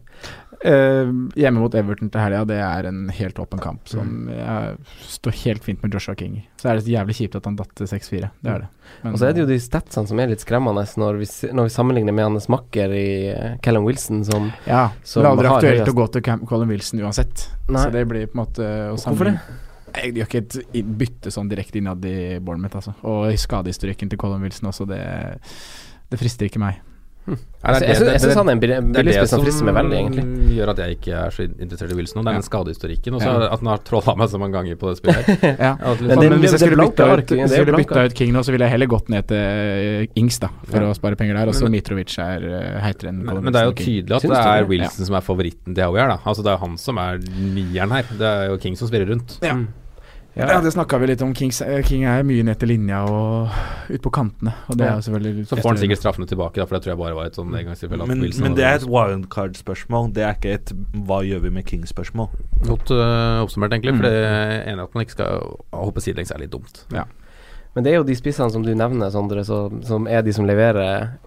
[0.64, 4.28] Eh, hjemme mot Everton til helga, det er en helt åpen kamp som Mm.
[4.36, 4.76] jeg
[5.08, 6.44] står helt fint med Joshua King i.
[6.56, 8.30] Så er det så jævlig kjipt at han datt 6-4.
[8.42, 8.68] Det er det.
[9.02, 11.64] Men, Og så er det jo de statsene som er litt skremmende når vi, når
[11.66, 15.48] vi sammenligner med hans makker i eh, Callum Wilson, som Ja, som det er aldri
[15.50, 17.48] aktuelt høyest- å gå til Callum Wilson uansett.
[17.68, 17.82] Nei.
[17.84, 19.40] Så det blir på en måte å Hvorfor det?
[19.94, 22.94] Jeg gjør ikke et bytte sånn direkte innad i Bournemouth, altså.
[23.04, 25.02] Og skadehistorikken til Colin Wilson også, det,
[26.08, 26.78] det frister ikke meg.
[27.62, 30.22] Altså, jeg syns- jeg syns han er en billig- spiss, han frister meg veldig, egentlig.
[30.22, 32.16] som gjør at jeg ikke er så interessert i Wilson.
[32.18, 32.24] nå.
[32.24, 33.14] det er den skadehistorikken.
[33.14, 35.24] Og så at han har trolla meg så mange ganger på det spillet.
[35.42, 35.56] her.
[35.62, 35.76] Ja.
[35.76, 38.66] Liksom- Men Men, hvis jeg skulle bytta ut, det skulle bytta King nå, så ville
[38.66, 40.90] jeg heller gått ned til eh, Ings, da, for Ja.
[40.90, 41.46] å spare penger der.
[41.46, 44.22] Og så Mitrovic er eh, heitere enn Men, Colin men det er jo tydelig at
[44.22, 44.66] det er?
[44.66, 46.18] Wilson som er favoritten til Howie her, da.
[46.26, 48.02] Altså det er han som er nieren her.
[48.10, 49.38] Det er jo King som spiller rundt.
[49.40, 49.54] Ja.
[50.32, 50.40] Mm.
[50.40, 50.46] Ja.
[50.54, 51.34] Ja, det snakka vi litt om.
[51.34, 53.52] Kings, eh, King er mye ned til linja og
[53.92, 54.54] ut på kantene.
[54.72, 56.92] Og det er jo selvfølgelig Så får han sikkert straffene tilbake, da, for det tror
[56.94, 58.06] jeg bare var et sånn engangstilfelle.
[58.08, 60.12] Men, men det er et wildcard-spørsmål.
[60.16, 62.30] Det er ikke et 'hva gjør vi med King'-spørsmål.
[62.64, 63.92] Godt uh, oppsummert, egentlig.
[63.92, 64.00] Mm.
[64.00, 66.86] For det er enig at man ikke skal hoppe sidelengs er litt dumt.
[67.74, 70.48] Men det er jo de spissene som du nevner, Sondre, som, som er de som
[70.48, 71.18] leverer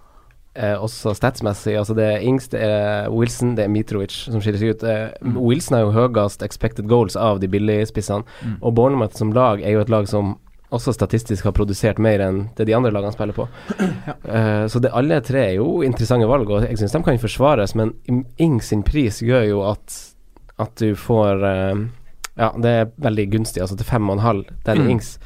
[0.55, 1.75] eh, også statsmessig.
[1.77, 4.83] Altså det er Ings, det er Wilson, det er Mitrovic som skiller seg ut.
[4.83, 5.37] Eh, Mm.
[5.41, 8.57] Wilson er jo høyest expected goals av de billigspissene, Mm.
[8.61, 10.37] og Bournemouth som lag er jo et lag som
[10.71, 13.47] også statistisk har produsert mer enn det de andre lagene spiller på.
[14.25, 17.75] Eh, så det, alle tre er jo interessante valg, og jeg syns de kan forsvares,
[17.75, 17.93] men
[18.37, 19.95] Ings sin pris gjør jo at,
[20.59, 21.85] at du får eh,
[22.37, 24.45] Ja, det er veldig gunstig, altså til fem og en halv.
[24.65, 24.89] Den Mm.
[24.97, 25.17] Ings.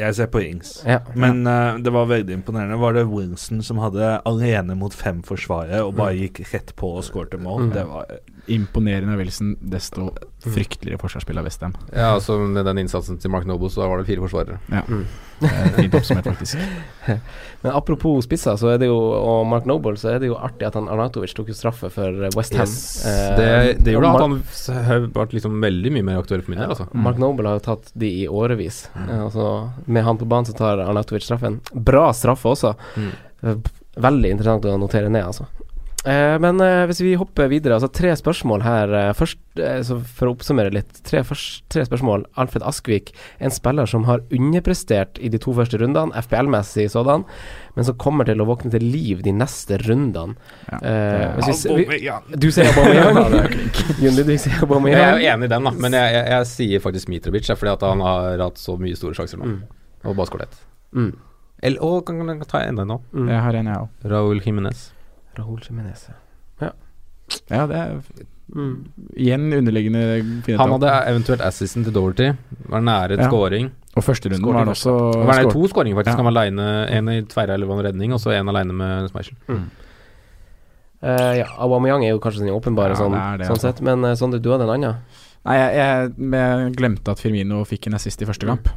[0.00, 0.76] Jeg ser på Ings.
[0.88, 0.98] Ja.
[1.14, 2.78] Men uh, det var veldig imponerende.
[2.82, 7.06] Var det Wilson som hadde alene mot fem forsvarere og bare gikk rett på og
[7.06, 7.68] skårte mål?
[7.68, 7.74] Mm.
[7.76, 8.16] Det var
[8.46, 10.10] Imponerende av Wilson, desto
[10.44, 11.74] frykteligere forsvarsspill av Westham.
[11.92, 14.58] Ja, altså Med den innsatsen til Mark Noble, så var det fire forsvarere.
[14.68, 14.82] Ja.
[14.88, 15.04] Mm.
[15.74, 16.58] Fint oppsummert, faktisk.
[17.64, 20.68] Men apropos spisser, så er det jo og Mark Noble, så er det jo artig
[20.68, 22.68] at han Arnautovic tok jo straffe for Westham.
[22.68, 23.04] Yes.
[23.38, 23.48] det,
[23.84, 26.88] det gjorde at han har vært liksom veldig mye mer aktuell for min del, altså.
[26.92, 28.84] Mark Noble har jo tatt de i årevis.
[28.94, 29.14] Mm.
[29.24, 29.48] altså,
[29.86, 31.62] med han på banen så tar Arnautovic straffen.
[31.72, 32.76] Bra straffe også.
[33.00, 33.10] Mm.
[33.44, 35.44] Eh, Veldig interessant å notere ned, altså.
[36.04, 38.90] Eh, men eh, hvis vi hopper videre, altså tre spørsmål her.
[38.98, 39.38] Eh, først,
[39.88, 40.98] så for å oppsummere litt.
[41.06, 42.26] Tre, først, tre spørsmål.
[42.40, 47.24] Alfred Askvik, en spiller som har underprestert i de to første rundene, FPL-messig sådan,
[47.74, 50.36] men som kommer til å våkne til liv de neste rundene.
[50.70, 51.98] Ja, Eh, hvis vi, vi,
[52.36, 53.54] du sier Aubameyang?
[54.02, 56.82] Jon Ludvig sier Jeg er jo enig i den, da, men jeg, jeg, jeg sier
[56.84, 59.48] faktisk Mitrovic, fordi at han har hatt så mye store sjanser nå.
[59.54, 59.62] Mm.
[60.04, 60.60] Og bare skåret ett.
[60.92, 61.12] Mm.
[61.64, 63.00] Eller- Og kan, kan, ta enda en nå.
[63.14, 63.30] Mm.
[63.32, 64.10] Jeg har en, jeg òg.
[64.12, 64.90] Raúl Jiménez.
[65.38, 66.08] Raúl Jiménez.
[67.50, 68.00] Ja, det er
[68.54, 68.84] Mm.
[69.16, 72.26] igjen underliggende fine Han hadde eventuelt assisten til Doverty.
[72.68, 73.28] Var nære et Ja.
[73.30, 73.70] scoring.
[73.96, 76.18] Og første runden Skåret var han også Og var nære to skåringer, faktisk.
[76.18, 76.22] Ja.
[76.22, 76.66] Han var aleine.
[76.92, 79.36] En i tverra var en redning, og så en aleine med Smeichel.
[79.48, 79.70] Mm.
[81.02, 83.72] Uh, ja, Aubameyang er jo kanskje den åpenbare Ja, sånn, det det, sånn altså.
[83.72, 84.96] sett, men uh, Sondre, du hadde en annen?
[85.46, 88.68] Nei, jeg, jeg, jeg glemte at Firmino fikk en assist i første kamp.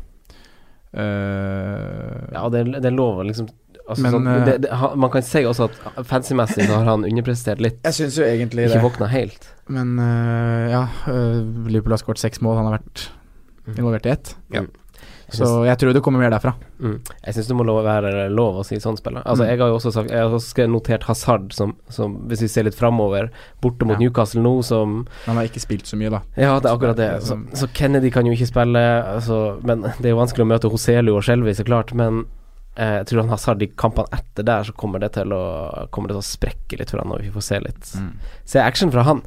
[0.96, 3.48] Uh, Ja, det, det lover liksom
[3.88, 7.06] altså, Men, sånn, eh, det, det, Man kan si også at fancy-messig så har han
[7.08, 7.80] underprestert litt.
[7.88, 8.84] Jeg syns jo egentlig Ikke det.
[8.86, 9.48] våkna helt.
[9.68, 12.58] Men uh, ja, uh, Liverpool har skåret seks mål.
[12.62, 13.08] Han har vært
[13.78, 14.36] involvert i ett.
[14.54, 14.62] Ja.
[15.28, 16.54] Så jeg tror det kommer mer derfra.
[16.80, 17.02] Mm.
[17.26, 19.26] Jeg syns det må lov, være lov å si sånn spiller.
[19.28, 19.50] Altså, Mm.
[19.50, 22.64] Jeg har jo også sagt Jeg har også notert Hazard som, som hvis vi ser
[22.64, 23.28] litt framover,
[23.62, 24.06] borte mot Ja.
[24.06, 26.22] Newcastle nå, som Han har ikke spilt så mye, da.
[26.38, 27.10] Ja, det er akkurat det.
[27.24, 30.72] Så- Så, Kennedy kan jo ikke spille, altså, men det er jo vanskelig å møte
[30.72, 31.94] Hoselu og Skjelvi, så klart.
[31.94, 32.24] Men
[32.78, 35.44] jeg tror han Hazard i kampene etter der, så kommer det til å
[35.90, 38.12] Kommer det til å sprekke litt for han når vi får se litt Mm.
[38.46, 39.22] Se action fra han.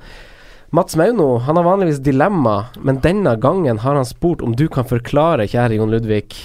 [0.70, 4.86] Mats Mauno han har vanligvis dilemma, men denne gangen har han spurt om du kan
[4.86, 6.36] forklare, kjære Jon Ludvig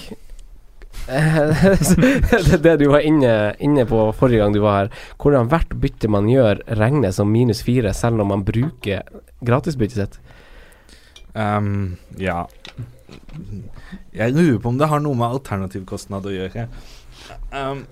[1.06, 4.88] det, det du var inne, inne på forrige gang du var her,
[5.22, 9.06] hvordan hvert bytte man gjør, regnes som minus fire, selv når man bruker
[9.46, 10.18] gratisbyttet sitt.
[11.36, 12.46] Um, ja
[14.16, 16.66] Jeg lurer på om det har noe med alternativkostnad å gjøre.
[17.52, 17.86] Um,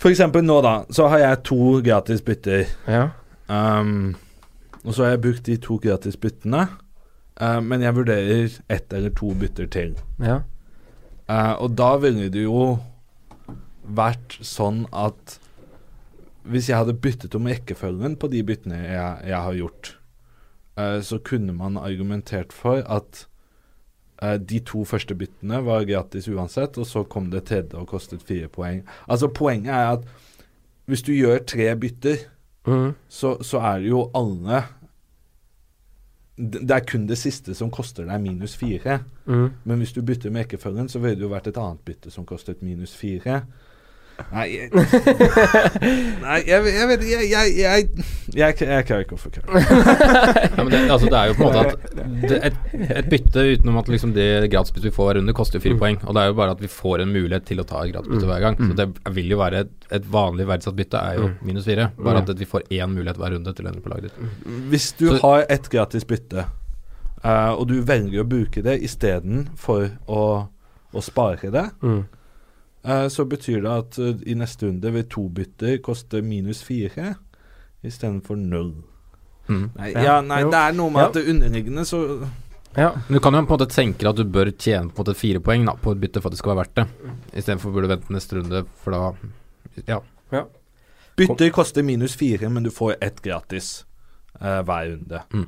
[0.00, 2.70] for eksempel nå, da, så har jeg to gratis bytter.
[2.88, 3.08] Ja.
[3.50, 4.14] Um,
[4.84, 6.66] og så har jeg brukt de to gratis byttene,
[7.42, 9.94] uh, men jeg vurderer ett eller to bytter til.
[10.22, 10.40] Ja.
[11.28, 12.78] Uh, og da ville det jo
[13.84, 15.38] vært sånn at
[16.50, 19.92] hvis jeg hadde byttet om rekkefølgen på de byttene jeg, jeg har gjort,
[20.80, 23.26] uh, så kunne man argumentert for at
[24.20, 28.50] de to første byttene var gratis uansett, og så kom det tredje og kostet fire
[28.52, 28.82] poeng.
[29.08, 30.04] Altså Poenget er at
[30.90, 32.26] hvis du gjør tre bytter,
[32.66, 32.92] mm.
[33.08, 34.60] så, så er det jo alle
[36.40, 39.02] det det er kun det siste som koster deg minus fire.
[39.26, 39.48] Mm.
[39.64, 42.24] Men hvis du bytter med ekkefølgen, så ville det jo vært et annet bytte som
[42.24, 43.42] kostet minus fire.
[44.32, 44.70] Nei, jeg,
[46.24, 47.88] nei, jeg, jeg vet jeg, jeg, jeg,
[48.36, 49.62] jeg, jeg klarer ikke å forklare.
[50.60, 51.94] Ja, det, altså, det er jo på en måte at
[52.30, 52.58] det, et,
[53.00, 55.80] et bytte utenom at liksom det gradsbyttet vi får hver runde, koster fire Mm.
[55.82, 55.98] poeng.
[56.06, 58.28] Og det er jo bare at vi får en mulighet til å ta et gratisbytte
[58.28, 58.56] hver gang.
[58.60, 61.36] Så det vil jo være et, et vanlig verdsatt bytte er jo Mm.
[61.46, 61.90] minus fire.
[61.98, 64.30] Bare at vi får én mulighet hver runde til å ende på laget ditt.
[64.72, 66.46] Hvis du Så- har et gratis bytte,
[67.24, 70.22] uh, og du velger å bruke det istedenfor å,
[70.94, 72.04] å spare det, Mhm.
[72.84, 77.14] Eh, så betyr det at eh, i neste runde vil to bytter koste minus fire
[77.84, 78.74] istedenfor null.
[79.48, 79.70] Mm.
[79.76, 80.02] Nei, Ja.
[80.04, 81.08] ja, nei, det er noe med Ja.
[81.08, 82.28] at det underliggende så
[82.76, 82.92] Ja.
[83.08, 85.04] Men Du kan jo på en måte tenke deg at du bør tjene på en
[85.04, 86.86] måte fire poeng da, på et bytte for at det skal være verdt det.
[87.34, 89.12] Istedenfor burde du vente neste runde, for da
[89.88, 90.00] Ja.
[91.16, 93.84] Bytter koster minus fire, men du får ett gratis
[94.40, 95.20] uh, hver runde.
[95.34, 95.46] Mm.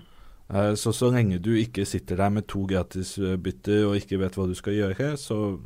[0.53, 4.47] Uh, så så lenge du ikke sitter der med to gratisbytter og ikke vet hva
[4.49, 5.59] du skal gjøre, så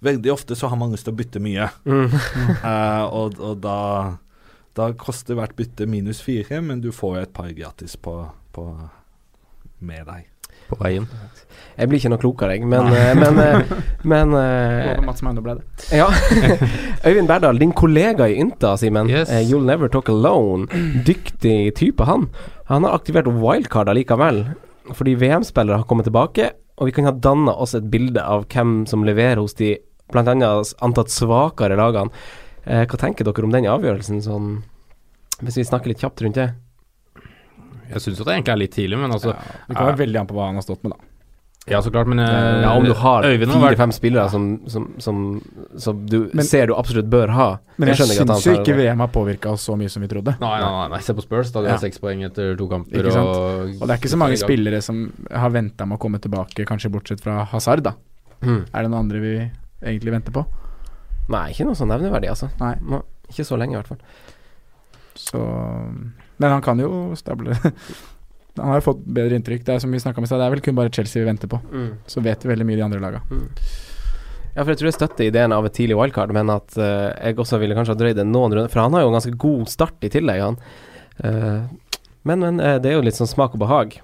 [0.00, 1.68] Veldig ofte så har man lyst til å bytte mye.
[1.84, 2.08] Mm.
[2.64, 3.78] uh, og, og da,
[4.78, 8.22] da koster hvert bytte minus fire, men du får et par gratis på,
[8.56, 8.66] på
[9.84, 10.28] med deg.
[10.70, 11.06] På veien.
[11.74, 12.66] Jeg blir ikke noe klokere, jeg.
[12.68, 13.72] Men, Men, men, eh,
[14.12, 15.64] men uh, Mats ble det.
[15.96, 16.06] Ja.
[17.08, 19.10] Øyvind Berdal, din kollega i Ynta, Simen.
[19.10, 19.32] Yes.
[19.32, 20.68] Eh, You'll Never Talk Alone.
[21.06, 22.28] Dyktig type, han.
[22.70, 24.44] Han har aktivert wildcard allikevel,
[24.94, 28.84] fordi VM-spillere har kommet tilbake, og vi kan ha danna oss et bilde av hvem
[28.88, 29.74] som leverer hos de
[30.12, 30.50] bl.a.
[30.86, 32.10] antatt svakere lagene.
[32.66, 34.50] Eh, hva tenker dere om den avgjørelsen, sånn
[35.40, 36.50] hvis vi snakker litt kjapt rundt det?
[37.90, 40.28] Jeg syns jo det egentlig er litt tidlig, men altså Ja, det kommer veldig an
[40.30, 41.06] på hva han har stått med, da.
[41.68, 45.18] Ja, så klart, men eh, Ja, om du har fire-fem spillere som, som, som,
[45.78, 47.48] som du Men- ser du absolutt bør ha.
[47.76, 48.74] Men jeg, jeg syns jo ikke.
[48.78, 50.36] VM har påvirka oss så mye som vi trodde.
[50.40, 51.00] Nei, nei, nei, nei.
[51.04, 51.52] se på Spurs.
[51.52, 51.76] Da de Ja.
[51.76, 52.96] har seks poeng etter to kamper.
[53.02, 53.28] Ikke sant?
[53.28, 56.64] Og, Og det er ikke så mange spillere som har venta med å komme tilbake,
[56.66, 57.92] kanskje bortsett fra Hazard, da.
[58.40, 58.64] Mm.
[58.72, 59.34] Er det noen andre vi
[59.82, 60.44] egentlig venter på?
[61.30, 62.50] Nei, ikke noe sånn nevneverdig, altså.
[62.60, 62.74] Nei.
[62.82, 64.00] Nå, ikke så lenge, i hvert fall.
[65.20, 65.40] Så
[66.40, 67.56] Men han kan jo stable
[68.56, 69.62] Han har jo fått bedre inntrykk.
[69.66, 71.48] Det er som vi om i stad, det er vel kun bare Chelsea vi venter
[71.48, 71.60] på.
[72.10, 73.20] Så vet vi veldig mye de andre laga.
[74.50, 77.38] Ja, for jeg tror jeg støtter ideen av et tidlig wildcard, men at uh, jeg
[77.38, 78.70] også ville kanskje ha drøyd det noen runder.
[78.72, 80.58] For han har jo en ganske god start i tillegg, han.
[81.22, 81.70] Uh,
[82.26, 84.00] men, men uh, det er jo litt sånn smak og behag.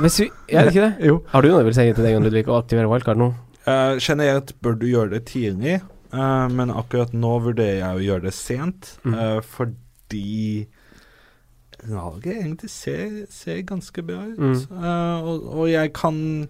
[0.00, 0.92] Hvis vi Er det ikke det?
[1.10, 1.20] Jo.
[1.30, 3.32] Har du noe du vil si til deg, Jon Ludvig, å aktivere wildcard nå?
[3.66, 5.80] Eh, generelt bør du gjøre det tidlig,
[6.12, 9.14] uh, men akkurat nå vurderer jeg å gjøre det sent, Mm.
[9.14, 10.66] eh, fordi
[11.88, 14.38] laget egentlig ser, ser ganske bra ut.
[14.38, 14.82] Mm.
[15.26, 16.48] Og, og jeg kan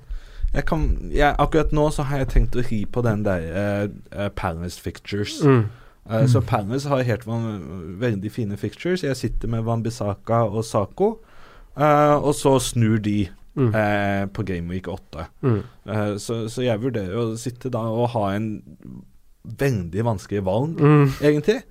[0.55, 3.89] jeg kan jeg, Akkurat nå så har jeg tenkt å ri på den der
[4.37, 5.39] Palace Fictures.
[5.43, 5.65] Mm.
[6.29, 9.03] Så Palace har helt veldig fine fixtures.
[9.03, 11.21] Jeg sitter med Wambisaka og Sako,
[11.77, 13.75] og så snur de Mm.
[13.75, 15.27] eh, på Game Week 8.
[15.43, 15.63] Mm.
[15.87, 18.63] Eh, så, så jeg vurderer å sitte da og ha en
[19.45, 21.09] veldig vanskelig valg, Mm.
[21.21, 21.63] egentlig.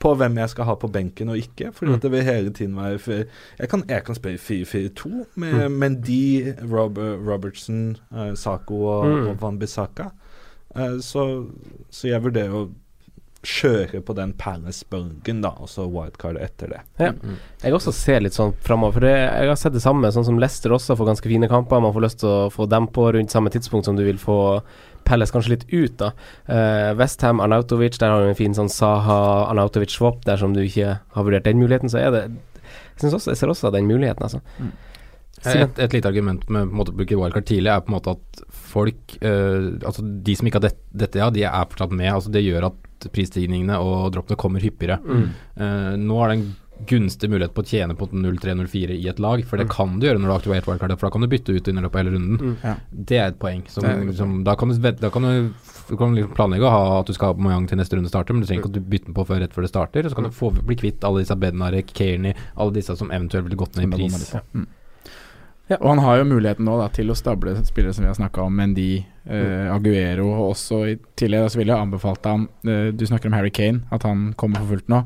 [0.00, 1.72] På hvem jeg skal ha på benken og ikke.
[1.72, 1.94] Fordi Mm.
[1.94, 3.26] at det vil hele tiden være
[3.58, 5.72] jeg, kan, jeg kan spille 4-4-2, med, Mm.
[5.78, 9.26] men de, Rob, Robertson, eh, Sako og, Mm.
[9.28, 10.10] og Wambisaka
[10.76, 11.46] eh, så,
[11.90, 12.70] så jeg vurderer å
[13.46, 16.80] kjøre på den Palace-bølgen, da, og så wildcard etter det.
[17.00, 17.14] Ja.
[17.62, 18.98] Jeg også ser litt sånn framover.
[18.98, 21.80] For det, jeg har sett det samme, sånn som Leicester også får ganske fine kamper.
[21.80, 24.38] Man får lyst til å få dem på rundt samme tidspunkt som du vil få
[25.08, 26.10] Pelles kanskje litt ut, da.
[26.44, 30.20] Uh, Westham, Arnautovic, der har du en fin sånn Saha Arnautovic-swap.
[30.28, 33.50] Dersom du ikke har vurdert den muligheten, så er det Jeg, synes også, jeg ser
[33.54, 34.42] også den muligheten, altså.
[35.40, 39.14] Et, et lite argument med å bruke wildcard tidlig er på en måte at folk
[39.24, 42.10] uh, Altså de som ikke har det, dette, ja, de er fortsatt med.
[42.12, 45.00] Altså Det gjør at prisstigningene og droppene kommer hyppigere.
[45.00, 45.28] Mm.
[45.56, 46.50] Uh, nå er det en
[46.88, 50.20] gunstig mulighet på å tjene på 0-3-0-4 i et lag, for det kan du gjøre
[50.20, 52.14] når du har aktivert wildcardet, for da kan du bytte ut i løpet av hele
[52.14, 52.40] runden.
[52.40, 52.56] Mm.
[52.64, 52.74] Ja.
[53.10, 53.62] Det er et poeng.
[53.72, 55.50] Som, er som, da kan du, da kan du,
[55.90, 58.36] du kan liksom planlegge å ha at du skal ha Moyang til neste runde starter,
[58.36, 60.08] men du trenger ikke at du bytter den på før rett før det starter.
[60.08, 63.48] Og så kan du få, bli kvitt alle disse Bednarek, Kearney, alle disse som eventuelt
[63.48, 64.30] ville gått ned i pris.
[64.36, 64.44] Ja.
[64.56, 64.76] litt
[65.70, 65.82] Mm.
[65.82, 68.42] Og han har jo muligheten nå da til å stable spillere som vi har snakka
[68.42, 73.04] om, Mendy, eh, Aguero, og også i tillegg så ville jeg anbefalt ham eh, Du
[73.06, 74.98] snakker om Harry Kane, at han kommer for fullt nå.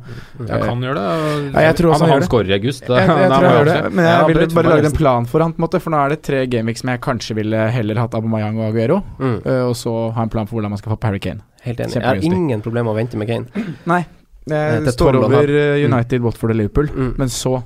[0.49, 1.53] Ja, kan gjøre det.
[1.53, 2.89] Ja, jeg tror også han, han han skårer i august.
[2.89, 5.27] Jeg, jeg, tror jeg gjør det, men jeg Ja, ville bare lage lagd en plan
[5.29, 7.67] for han, på en måte, for nå er det tre gameweeks som jeg kanskje ville
[7.77, 9.37] heller hatt Abomayang og Aguero, Mm.
[9.45, 11.41] eh, og så ha en plan for hvordan man skal få på Harry Kane.
[11.65, 11.95] Helt enig.
[12.01, 13.47] Jeg har ingen problemer med å vente med Kane.
[13.87, 14.05] Nei,
[14.45, 17.15] Eh, det står 12 og en over eh, United, Watford og Liverpool, Mm.
[17.17, 17.63] men så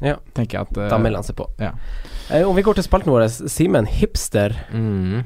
[0.00, 0.14] Ja.
[0.32, 1.44] tenker jeg at eh, Da melder han seg på.
[1.60, 1.72] ja.
[2.28, 4.52] Eh, om vi går til spalten vår, Simen, hipster.
[4.68, 5.22] Mm.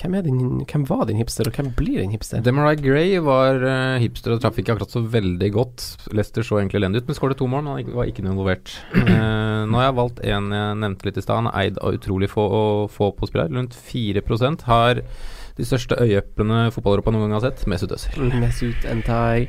[0.00, 2.40] Hvem, din, hvem var din hipster, og hvem blir din hipster?
[2.42, 5.84] Demarai Gray var uh, hipster og traff ikke akkurat så veldig godt.
[6.16, 7.62] Leicester så egentlig elendig ut, men skåret to mål.
[7.66, 8.72] Men han var ikke involvert.
[8.96, 11.42] Uh, nå har jeg valgt en jeg nevnte litt i stad.
[11.42, 12.46] Han er eid av utrolig få,
[12.90, 13.52] få på spillere.
[13.54, 15.04] Rundt 4% Har
[15.60, 17.62] de største øyeeplene fotball-Europa noen gang har sett.
[17.70, 18.32] Mesut Özil.
[18.42, 19.46] Mesut Entai.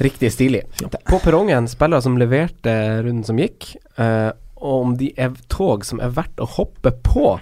[0.00, 0.62] Riktig stilig.
[1.08, 4.30] På perrongen, spillere som leverte runden som gikk, Uh,
[4.60, 7.34] om de er tog som er verdt å hoppe på.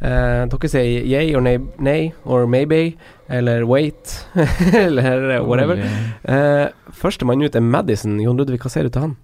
[0.00, 2.96] Eh, dere sier yay or nay, nay or maybe,
[3.28, 4.26] eller wait,
[4.74, 5.80] eller whatever.
[6.28, 8.18] Uh, Førstemann ut er Madison.
[8.20, 9.16] Jon Ludvig, hva sier du til han?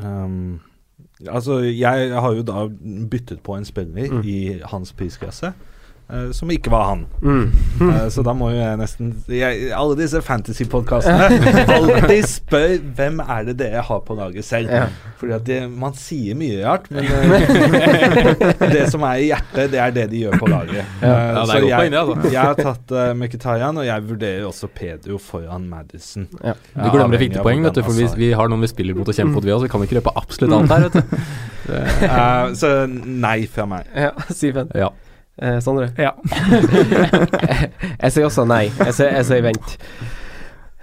[0.00, 0.60] Um,
[1.28, 2.66] altså, jeg har jo da
[3.10, 4.22] byttet på en spiller Mm.
[4.24, 4.38] i
[4.72, 5.52] hans prisklasse.
[6.12, 7.04] Eh, som ikke var han.
[7.22, 7.52] Mm.
[7.80, 13.46] Uh, så da må jo jeg nesten jeg, Alle disse fantasy-podkastene alltid spør hvem er
[13.50, 14.72] det dere har på laget selv.
[14.72, 14.86] Ja.
[15.20, 19.80] Fordi at det, man sier mye rart, men eh, det som er i hjertet, det
[19.82, 20.84] er det de gjør på laget.
[21.00, 22.30] Eh, Ja, så jeg, inn, altså.
[22.32, 26.26] jeg har tatt uh, Mkhitaryan, og jeg vurderer også Pedro foran Madison.
[26.44, 26.54] Ja.
[26.74, 29.08] Du glemmer et viktig poeng, vet du, for vi, vi har noen vi spiller mot
[29.08, 29.68] og kjemper mot, vi også.
[29.68, 31.16] Vi kan ikke røpe absolutt alt her, vet du.
[31.70, 33.86] Eh, så nei fra meg.
[33.94, 34.72] Ja, Siven.
[34.74, 34.88] Ja.
[35.40, 35.88] Eh, Sondre?
[35.96, 36.10] Ja.
[38.02, 38.66] jeg sier også nei.
[38.76, 39.76] Jeg sier, jeg sier vent.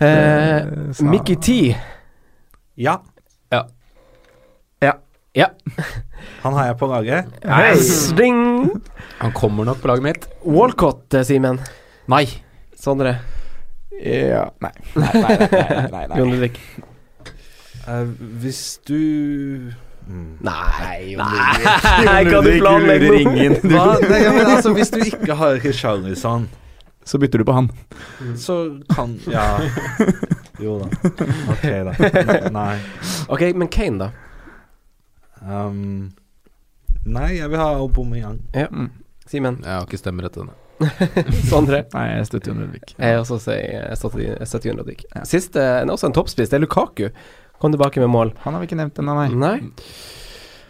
[0.01, 0.65] Eh,
[1.05, 1.57] Mickey T.
[2.77, 2.97] Ja,
[5.37, 5.47] Ja.
[6.41, 7.27] han har jeg på laget.
[7.45, 8.13] Nice.
[9.19, 10.23] Han kommer nok på laget mitt.
[10.41, 11.59] Walcott, eh, Simen.
[12.09, 12.23] Nei.
[12.77, 13.19] Sondre.
[13.97, 14.71] Ja Nei.
[14.95, 15.37] Nei, nei, nei,
[15.91, 16.49] nei, nei, nei.
[17.87, 18.03] Eh,
[18.41, 19.71] hvis du
[20.07, 20.37] mm.
[20.47, 23.11] Nei, Nei, kan du planlegge?
[23.63, 23.85] Hva?
[24.03, 26.47] Nei, ja, men altså, hvis du ikke har Richarlison,
[27.07, 27.69] Så bytter du på han.
[28.35, 28.57] så
[28.95, 29.45] kan Ja.
[30.59, 30.87] Jo da.
[31.53, 32.49] Ok, da.
[32.51, 32.77] Nei.
[33.29, 34.09] Ok, men Kane, da?
[35.47, 36.11] Um,
[37.05, 38.39] nei, jeg vil ha Aubameyang.
[38.55, 38.67] Ja.
[38.71, 38.89] Mm.
[39.27, 39.59] Simen.
[39.63, 40.55] Jeg har ikke stemmerett til denne.
[41.49, 41.83] Sondre.
[41.93, 42.83] Nei, jeg støtter Jon Ludvig.
[43.01, 43.97] Jeg også sier jeg
[44.47, 44.99] støtter Jon Ludvig.
[45.27, 47.07] Siste, en- også en toppspiss, det er Lukaku.
[47.61, 48.29] Kom tilbake med mål.
[48.43, 49.29] Han har vi ikke nevnt ennå, nei.
[49.33, 49.57] Nei.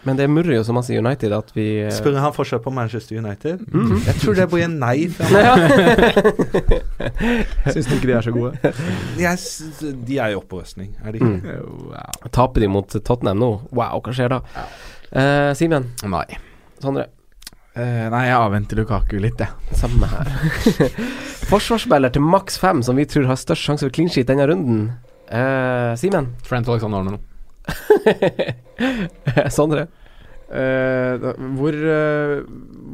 [0.08, 2.72] Men det murrer jo så masse i United at vi eh, Spør han fortsatt på
[2.72, 3.58] Manchester United?
[3.68, 3.98] Mhm.
[4.06, 5.10] Jeg tror det blir en nei.
[7.74, 8.52] Syns du ikke de er så gode?
[9.24, 9.44] Yes,
[9.82, 11.36] de er i opprustning, er de ikke?
[11.42, 11.48] Mm.
[11.92, 12.14] Wow.
[12.32, 13.52] Taper de mot Tottenham nå?
[13.76, 14.40] Wow, hva skjer da?
[15.12, 15.84] Eh, Simen.
[16.08, 16.28] Nei.
[16.84, 17.06] Sondre.
[17.78, 19.50] Uh, nei, jeg avventer Lukaku litt, jeg.
[19.78, 20.26] Samme her.
[21.52, 24.80] Forsvarsspiller til maks fem som vi tror har størst sjanse for clean sheet denne runden.
[25.28, 26.36] Eh, Simen.
[26.48, 27.20] Trent Alexander Arnold.
[29.58, 29.88] Sondre.
[30.48, 32.44] Uh, da, hvor, uh,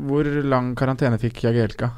[0.09, 1.91] hvor lang karantene fikk Jagielka?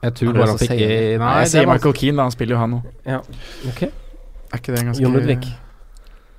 [0.00, 2.28] Jeg tror bare han fikk i Nei, Nei, jeg sier Michael Keane, da.
[2.28, 2.78] Han spiller jo han nå.
[3.02, 3.18] Ja.
[3.66, 3.82] Ok.
[3.90, 5.50] Er ikke det ganske Jon Ludvig.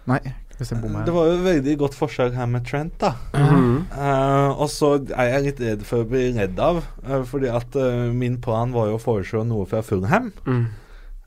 [0.10, 0.22] Nei,
[0.56, 3.12] hvis jeg bommer Det var jo et veldig godt forslag her med Trent, da.
[3.36, 3.76] Mm -hmm.
[4.00, 6.84] uh, og så er jeg litt redd for å bli redd av,
[7.28, 7.76] fordi at
[8.16, 10.32] min plan var jo å foreslå noe fra Fulham.
[10.48, 10.66] Mm.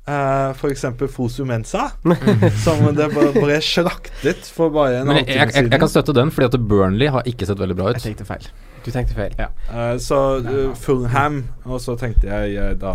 [0.04, 1.86] Uh, for eksempel Fosu Mensa,
[2.64, 5.64] som det ble slaktet for bare en Men jeg, halvtime siden.
[5.64, 8.02] jeg, jeg kan støtte den, fordi at Burnley har ikke sett veldig bra Jeg ut.
[8.10, 8.48] tenkte feil.
[8.84, 9.32] Du tenkte feil.
[9.40, 9.46] Ja.
[9.72, 12.92] Uh, så uh, Fulham, og så tenkte jeg eh, da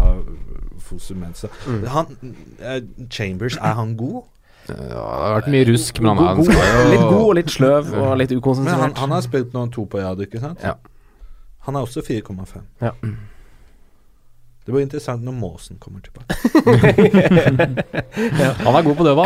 [0.85, 1.49] Fosu Mensa.
[1.65, 1.81] Mm.
[1.95, 2.13] Han,
[2.61, 2.77] eh,
[3.09, 4.21] Chambers, er han god?
[4.69, 7.49] Ja, det har vært mye rusk, men han, er- god, god- Litt god og litt
[7.49, 10.61] sløv og litt Men han, han har spilt noen to på rad, ikke sant?
[10.61, 10.75] Ja.
[11.65, 12.61] Han er også 4,5.
[12.85, 12.93] Ja.
[14.69, 16.29] Det blir interessant når Måsen kommer tilbake.
[18.65, 19.23] Han er god på døva.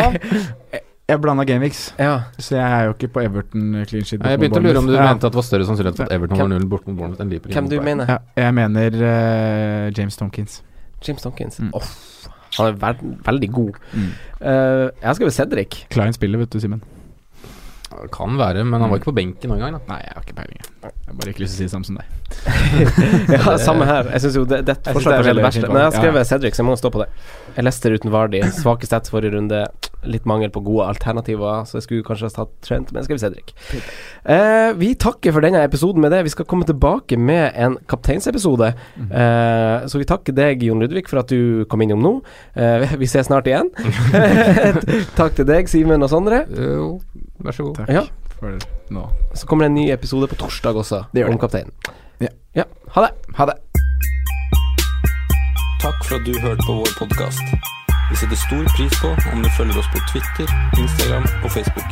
[1.11, 2.13] Jeg blanda Gamix, Ja.
[2.39, 4.23] så jeg er jo ikke på Everton clean sheet.
[4.23, 5.03] Jeg begynte å lure om du Ja.
[5.09, 7.19] mente at det var større sannsynlighet for at Everton var Hvem- null bort mot Bournemouth
[7.21, 7.51] enn Liverpool.
[7.57, 8.05] Hvem du mener?
[8.07, 10.61] Ja, jeg mener uh, James Tonkins.
[11.05, 11.59] James Tonkins.
[11.59, 11.71] Mm.
[11.73, 11.83] Oh,
[12.57, 13.73] han er veld, veldig god.
[13.93, 14.07] Mm.
[14.39, 15.71] Uh, jeg skal skrevet Cedric.
[15.89, 16.81] Klein spiller, vet du, Simen.
[18.13, 19.77] Kan være, men han var ikke på benken noen gang.
[19.77, 19.83] Da.
[19.91, 20.63] Nei, jeg har ikke peiling.
[20.63, 20.93] jeg.
[21.07, 22.19] Har bare ikke lyst til å si det samme som deg.
[23.35, 24.07] ja, samme her.
[24.15, 25.67] Jeg syns jo det, det Jeg synes det er det veldig verste.
[25.69, 27.09] Men jeg har skrevet skrevet Cedric, så jeg må stå på det.
[27.55, 28.41] Jeg leste uten Vardi.
[28.55, 29.63] Svake stats forrige runde.
[30.03, 33.21] Litt mangel på gode alternativer, så jeg skulle kanskje ha tatt Trent, men jeg skrev
[33.21, 33.53] Cedric.
[34.25, 36.23] Eh, vi takker for denne episoden med det.
[36.27, 38.73] Vi skal komme tilbake med en kapteinsepisode.
[38.99, 42.13] Eh, så vi takker deg, Jon Ludvig, for at du kom innom nå.
[42.55, 43.71] Eh, vi ses snart igjen.
[45.19, 46.43] Takk til deg, Simen og Sondre.
[46.51, 46.97] Jo,
[47.43, 47.75] vær så god.
[47.75, 48.03] Takk Ja.
[48.39, 48.57] for
[48.89, 49.09] nå.
[49.35, 51.41] Så kommer det en ny episode på torsdag også, Det gjør om det.
[51.41, 51.71] kapteinen.
[52.21, 52.27] Ja.
[52.55, 52.63] ja.
[52.95, 53.11] Ha det.
[53.37, 53.57] Ha det.
[55.81, 57.41] Takk for at du hørte på vår podkast.
[58.09, 60.47] Vi setter stor pris på om du følger oss på Twitter,
[60.79, 61.89] Instagram og Facebook.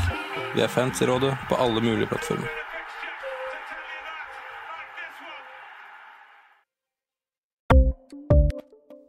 [0.56, 2.48] Vi er fans i rådet på alle mulige plattformer.